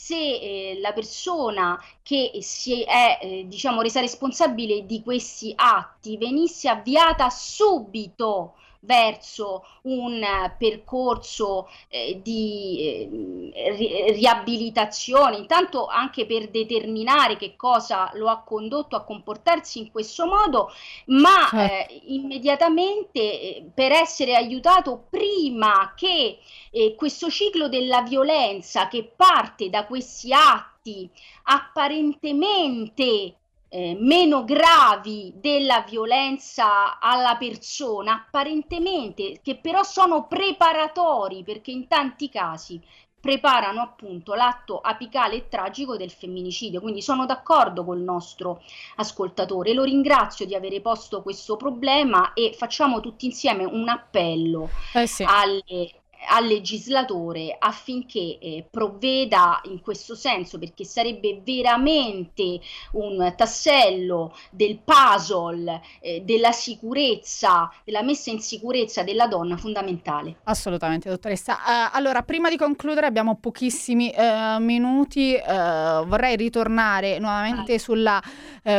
se 0.08 0.16
eh, 0.16 0.80
la 0.80 0.94
persona 0.94 1.78
che 2.02 2.38
si 2.40 2.82
è 2.84 3.20
eh, 3.22 3.46
diciamo 3.46 3.82
resa 3.82 4.00
responsabile 4.00 4.86
di 4.86 5.04
questi 5.04 5.52
atti 5.54 6.16
venisse 6.16 6.70
avviata 6.70 7.30
subito 7.30 8.54
verso 8.82 9.66
un 9.84 10.26
percorso 10.58 11.70
eh, 11.88 12.20
di 12.22 13.52
eh, 13.54 14.12
riabilitazione, 14.14 15.38
intanto 15.38 15.88
anche 15.88 16.26
per 16.26 16.50
determinare 16.50 17.38
che 17.38 17.56
cosa 17.56 18.12
lo 18.14 18.30
ha 18.30 18.42
condotto 18.44 18.96
a 18.96 19.04
comportarsi 19.04 19.80
in 19.80 19.92
questo 19.92 20.26
modo, 20.26 20.72
ma 21.08 21.48
certo. 21.50 21.94
eh, 21.94 22.02
immediatamente 22.08 23.20
eh, 23.20 23.70
per 23.74 23.92
essere 23.92 24.36
aiutato 24.36 25.08
prima 25.10 25.94
che 25.96 26.40
eh, 26.72 26.96
questo 26.96 27.30
ciclo 27.30 27.68
della 27.70 28.02
violenza 28.02 28.88
che 28.88 29.12
parte 29.16 29.70
da 29.70 29.86
questi 29.86 30.34
atti 30.34 31.10
apparentemente 31.44 33.36
eh, 33.70 33.98
meno 34.00 34.44
gravi 34.44 35.34
della 35.36 35.86
violenza 35.88 37.00
alla 37.00 37.36
persona, 37.36 38.14
apparentemente, 38.14 39.40
che 39.44 39.58
però 39.58 39.84
sono 39.84 40.28
preparatori, 40.28 41.44
perché 41.44 41.72
in 41.72 41.88
tanti 41.88 42.30
casi 42.30 42.82
preparano 43.20 43.82
appunto 43.82 44.36
l'atto 44.36 44.80
apicale 44.80 45.36
e 45.36 45.48
tragico 45.50 45.98
del 45.98 46.12
femminicidio. 46.12 46.80
Quindi 46.80 47.02
sono 47.02 47.26
d'accordo 47.26 47.84
col 47.84 48.00
nostro 48.00 48.62
ascoltatore, 48.98 49.74
lo 49.74 49.84
ringrazio 49.84 50.46
di 50.46 50.56
avere 50.56 50.80
posto 50.80 51.22
questo 51.22 51.58
problema 51.58 52.34
e 52.34 52.54
facciamo 52.58 53.02
tutti 53.02 53.26
insieme 53.26 53.66
un 53.66 53.90
appello 53.90 54.70
eh 54.94 55.08
sì. 55.08 55.26
alle 55.28 56.04
al 56.28 56.46
legislatore 56.46 57.56
affinché 57.58 58.38
eh, 58.40 58.66
provveda 58.70 59.62
in 59.66 59.82
questo 59.82 60.16
senso, 60.16 60.60
perché 60.60 60.84
sarebbe 60.84 61.42
veramente 61.44 62.60
un 62.94 63.34
tassello 63.36 64.36
del 64.52 64.80
puzzle 64.84 65.82
eh, 66.02 66.22
della 66.24 66.52
sicurezza, 66.52 67.72
della 67.84 68.04
messa 68.04 68.30
in 68.30 68.40
sicurezza 68.40 69.04
della 69.04 69.28
donna 69.28 69.58
fondamentale. 69.58 70.38
Assolutamente, 70.44 71.10
dottoressa. 71.10 71.54
Uh, 71.54 71.96
allora, 71.98 72.24
prima 72.24 72.50
di 72.50 72.58
concludere, 72.58 73.08
abbiamo 73.08 73.38
pochissimi 73.38 74.14
uh, 74.16 74.62
minuti. 74.62 75.34
Uh, 75.36 76.06
vorrei 76.06 76.36
ritornare 76.36 77.20
nuovamente 77.20 77.76
ah. 77.76 77.80
sulla 77.80 78.22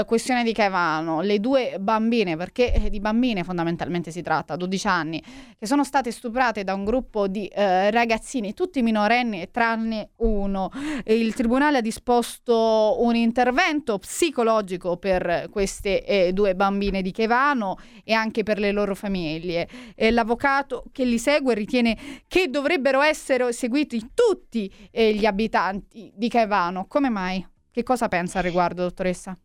questione 0.04 0.44
di 0.44 0.52
Caivano. 0.52 1.22
Le 1.22 1.40
due 1.40 1.76
bambine, 1.80 2.36
perché 2.36 2.88
di 2.90 3.00
bambine 3.00 3.42
fondamentalmente 3.42 4.10
si 4.10 4.20
tratta, 4.20 4.54
12 4.54 4.86
anni, 4.86 5.22
che 5.58 5.66
sono 5.66 5.82
state 5.82 6.10
stuprate 6.10 6.62
da 6.62 6.74
un 6.74 6.84
gruppo 6.84 7.26
di 7.26 7.37
eh, 7.46 7.90
ragazzini, 7.90 8.54
tutti 8.54 8.82
minorenni 8.82 9.50
tranne 9.50 10.10
uno. 10.16 10.70
Il 11.04 11.34
tribunale 11.34 11.78
ha 11.78 11.80
disposto 11.80 12.96
un 13.00 13.14
intervento 13.14 13.98
psicologico 13.98 14.96
per 14.96 15.48
queste 15.50 16.04
eh, 16.04 16.32
due 16.32 16.54
bambine 16.54 17.02
di 17.02 17.12
Chevano 17.12 17.76
e 18.04 18.12
anche 18.12 18.42
per 18.42 18.58
le 18.58 18.72
loro 18.72 18.94
famiglie. 18.94 19.68
Eh, 19.94 20.10
l'avvocato 20.10 20.84
che 20.92 21.04
li 21.04 21.18
segue 21.18 21.54
ritiene 21.54 21.96
che 22.26 22.48
dovrebbero 22.48 23.00
essere 23.00 23.52
seguiti 23.52 24.10
tutti 24.12 24.72
eh, 24.90 25.14
gli 25.14 25.26
abitanti 25.26 26.12
di 26.14 26.28
Chevano. 26.28 26.86
Come 26.86 27.08
mai? 27.08 27.46
Che 27.70 27.82
cosa 27.82 28.08
pensa 28.08 28.38
al 28.38 28.44
riguardo, 28.44 28.82
dottoressa? 28.82 29.38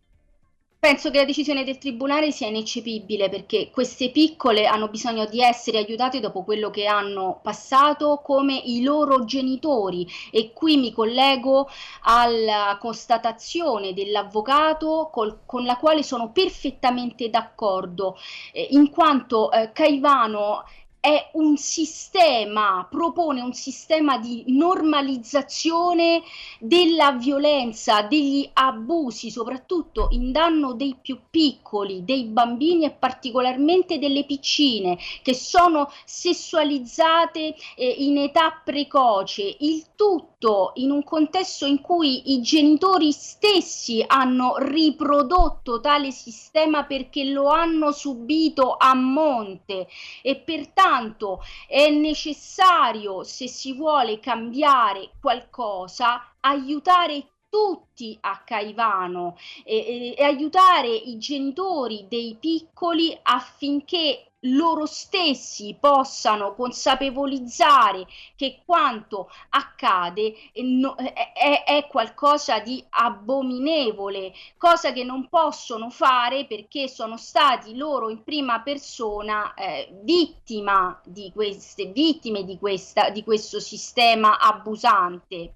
Penso 0.84 1.12
che 1.12 1.20
la 1.20 1.24
decisione 1.24 1.64
del 1.64 1.78
tribunale 1.78 2.32
sia 2.32 2.48
ineccepibile 2.48 3.30
perché 3.30 3.70
queste 3.72 4.12
piccole 4.12 4.66
hanno 4.66 4.90
bisogno 4.90 5.26
di 5.26 5.42
essere 5.42 5.78
aiutate 5.78 6.20
dopo 6.20 6.44
quello 6.44 6.70
che 6.72 6.88
hanno 6.88 7.40
passato 7.42 8.20
come 8.22 8.58
i 8.58 8.84
loro 8.84 9.24
genitori. 9.24 10.06
E 10.30 10.52
qui 10.52 10.76
mi 10.76 10.92
collego 10.92 11.70
alla 12.02 12.76
constatazione 12.82 13.94
dell'avvocato 13.94 15.10
col, 15.10 15.44
con 15.46 15.64
la 15.64 15.78
quale 15.78 16.04
sono 16.04 16.32
perfettamente 16.34 17.30
d'accordo 17.30 18.18
eh, 18.52 18.68
in 18.72 18.90
quanto 18.90 19.54
eh, 19.54 19.72
Caivano 19.72 20.66
è 21.04 21.32
un 21.34 21.58
sistema, 21.58 22.88
propone 22.90 23.42
un 23.42 23.52
sistema 23.52 24.18
di 24.18 24.46
normalizzazione 24.48 26.22
della 26.60 27.12
violenza, 27.12 28.04
degli 28.04 28.50
abusi, 28.54 29.30
soprattutto 29.30 30.08
in 30.12 30.32
danno 30.32 30.72
dei 30.72 30.96
più 31.02 31.20
piccoli, 31.30 32.06
dei 32.06 32.24
bambini 32.24 32.86
e 32.86 32.92
particolarmente 32.92 34.00
delle 34.00 34.24
piccine, 34.24 34.98
che 35.22 35.34
sono 35.34 35.92
sessualizzate 36.06 37.54
eh, 37.76 37.86
in 37.86 38.20
età 38.20 38.62
precoce, 38.64 39.58
il 39.60 39.88
tutto 39.98 40.33
in 40.76 40.92
un 40.92 41.04
contesto 41.04 41.66
in 41.66 41.80
cui 41.80 42.34
i 42.34 42.42
genitori 42.42 43.12
stessi 43.12 44.04
hanno 44.06 44.56
riprodotto 44.58 45.80
tale 45.80 46.12
sistema 46.12 46.84
perché 46.84 47.26
lo 47.26 47.48
hanno 47.48 47.92
subito 47.92 48.76
a 48.78 48.94
monte. 48.94 49.88
E 50.22 50.36
pertanto 50.36 51.42
è 51.68 51.90
necessario, 51.90 53.24
se 53.24 53.48
si 53.48 53.74
vuole 53.74 54.20
cambiare 54.20 55.12
qualcosa, 55.22 56.34
aiutare 56.42 57.28
tutti 57.50 58.18
a 58.22 58.42
Caivano 58.44 59.38
e, 59.64 59.78
e, 59.78 60.16
e 60.18 60.24
aiutare 60.24 60.90
i 60.90 61.20
genitori 61.20 62.08
dei 62.10 62.36
piccoli 62.40 63.18
affinché 63.22 64.33
loro 64.44 64.86
stessi 64.86 65.76
possano 65.80 66.54
consapevolizzare 66.54 68.06
che 68.36 68.62
quanto 68.66 69.30
accade 69.50 70.34
è, 70.54 71.64
è, 71.66 71.88
qualcosa 71.88 72.60
di 72.60 72.84
abominevole, 72.90 74.34
cosa 74.58 74.92
che 74.92 75.04
non 75.04 75.30
possono 75.30 75.90
fare 75.90 76.46
perché 76.46 76.88
sono 76.88 77.18
stati 77.18 77.76
loro 77.76 78.10
in 78.10 78.24
prima 78.24 78.62
persona 78.62 79.54
eh, 79.54 79.90
vittima 80.04 81.00
di 81.06 81.32
queste 81.34 81.86
vittime 81.86 82.44
di, 82.44 82.58
questa, 82.58 83.10
di 83.10 83.24
questo 83.24 83.60
sistema 83.60 84.40
abusante. 84.40 85.54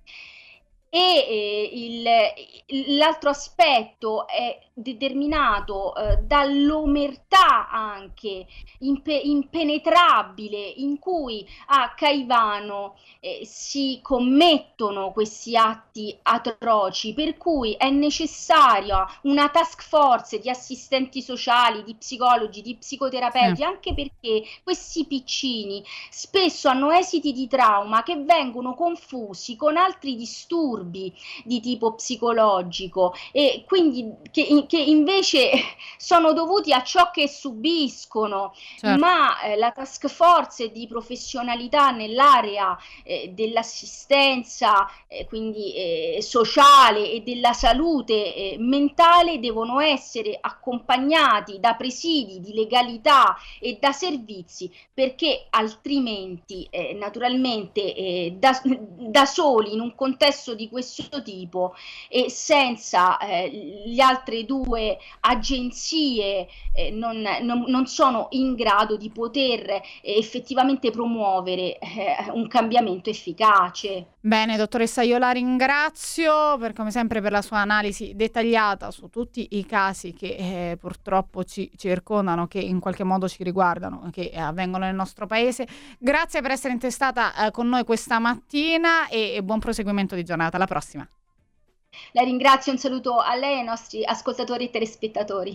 E 0.90 1.00
eh, 1.00 1.70
il, 1.74 2.96
l'altro 2.96 3.30
aspetto 3.30 4.28
è 4.28 4.60
determinato 4.74 5.96
eh, 5.96 6.18
dall'omertà 6.18 7.70
anche 7.70 8.46
impe- 8.80 9.14
impenetrabile 9.14 10.58
in 10.58 11.00
cui 11.00 11.48
a 11.68 11.94
Caivano 11.96 12.96
eh, 13.20 13.42
si 13.44 14.00
commettono 14.04 15.12
questi 15.12 15.58
atti 15.58 16.16
atroci, 16.22 17.14
per 17.14 17.38
cui 17.38 17.74
è 17.74 17.90
necessaria 17.90 19.06
una 19.24 19.50
task 19.50 19.82
force 19.84 20.40
di 20.40 20.50
assistenti 20.50 21.22
sociali, 21.22 21.84
di 21.84 21.96
psicologi, 21.96 22.62
di 22.62 22.76
psicoterapeuti, 22.76 23.56
sì. 23.58 23.64
anche 23.64 23.94
perché 23.96 24.44
questi 24.64 25.06
piccini 25.06 25.84
spesso 26.12 26.70
hanno 26.70 26.92
esiti 26.92 27.34
di 27.34 27.48
trauma 27.48 28.04
che 28.04 28.16
vengono 28.18 28.76
confusi 28.76 29.56
con 29.56 29.76
altri 29.76 30.16
disturbi 30.16 30.77
di 30.84 31.60
tipo 31.62 31.94
psicologico 31.94 33.14
e 33.32 33.64
quindi 33.68 34.14
che, 34.32 34.66
che 34.68 34.78
invece 34.80 35.52
sono 35.98 36.34
dovuti 36.34 36.74
a 36.74 36.84
ciò 36.84 37.12
che 37.12 37.28
subiscono, 37.28 38.54
certo. 38.78 39.00
ma 39.00 39.42
eh, 39.42 39.58
la 39.58 39.72
task 39.72 40.08
force 40.08 40.72
di 40.72 40.88
professionalità 40.88 41.92
nell'area 41.92 42.78
eh, 43.04 43.32
dell'assistenza, 43.34 44.90
eh, 45.08 45.26
quindi 45.26 45.74
eh, 45.74 46.18
sociale 46.22 47.12
e 47.12 47.22
della 47.22 47.54
salute 47.54 48.14
eh, 48.14 48.56
mentale 48.60 49.40
devono 49.40 49.80
essere 49.80 50.38
accompagnati 50.40 51.60
da 51.60 51.76
presidi 51.76 52.40
di 52.40 52.54
legalità 52.54 53.36
e 53.60 53.78
da 53.80 53.92
servizi 53.92 54.72
perché 54.94 55.48
altrimenti 55.50 56.68
eh, 56.70 56.94
naturalmente 56.94 58.36
da, 58.38 58.60
da, 58.64 59.26
soli 59.26 59.74
in 59.74 59.80
un 59.80 59.96
contesto 59.96 60.56
di 60.56 60.67
questo 60.70 61.22
tipo 61.22 61.74
e 62.10 62.30
senza 62.30 63.18
le 63.22 64.02
altre 64.02 64.46
due 64.46 64.98
agenzie 65.22 66.48
eh, 66.74 66.92
non, 66.92 67.22
non, 67.42 67.66
non, 67.68 67.86
sono 67.88 68.28
in 68.32 68.54
grado 68.54 68.98
di 68.98 69.10
poter 69.10 69.70
eh, 69.70 69.82
effettivamente 70.02 70.92
promuovere 70.92 71.80
eh, 71.80 72.32
un 72.32 72.48
cambiamento 72.48 73.10
efficace. 73.10 74.06
Bene, 74.20 74.58
dottoressa, 74.58 75.04
io 75.04 75.18
la 75.18 75.32
ringrazio 75.32 76.58
per, 76.58 76.74
come 76.74 76.92
sempre 76.92 77.22
per 77.22 77.32
la 77.32 77.42
sua 77.42 77.60
analisi 77.60 78.14
dettagliata 78.14 78.92
su 78.92 79.08
tutti 79.10 79.48
i 79.52 79.66
casi 79.66 80.14
che 80.14 80.72
eh, 80.72 80.78
purtroppo 80.78 81.44
ci 81.46 81.72
circondano, 81.78 82.46
che 82.48 82.60
in 82.60 82.80
qualche 82.80 83.04
modo 83.04 83.28
ci 83.28 83.44
riguardano, 83.44 84.10
che 84.12 84.32
avvengono 84.36 84.86
nel 84.86 84.96
nostro 84.96 85.28
paese. 85.28 85.66
Grazie 85.98 86.42
per 86.42 86.52
essere 86.52 86.74
intestata 86.74 87.48
eh, 87.48 87.52
con 87.52 87.70
noi 87.70 87.86
questa 87.86 88.20
mattina 88.20 89.08
e, 89.08 89.36
e 89.36 89.44
buon 89.44 89.60
proseguimento 89.60 90.14
di 90.14 90.24
giornata. 90.24 90.57
Alla 90.58 90.66
prossima. 90.66 91.08
La 92.14 92.24
ringrazio, 92.24 92.72
un 92.72 92.80
saluto 92.80 93.20
a 93.20 93.36
lei 93.36 93.54
e 93.54 93.58
ai 93.60 93.64
nostri 93.64 94.04
ascoltatori 94.04 94.66
e 94.66 94.70
telespettatori. 94.72 95.46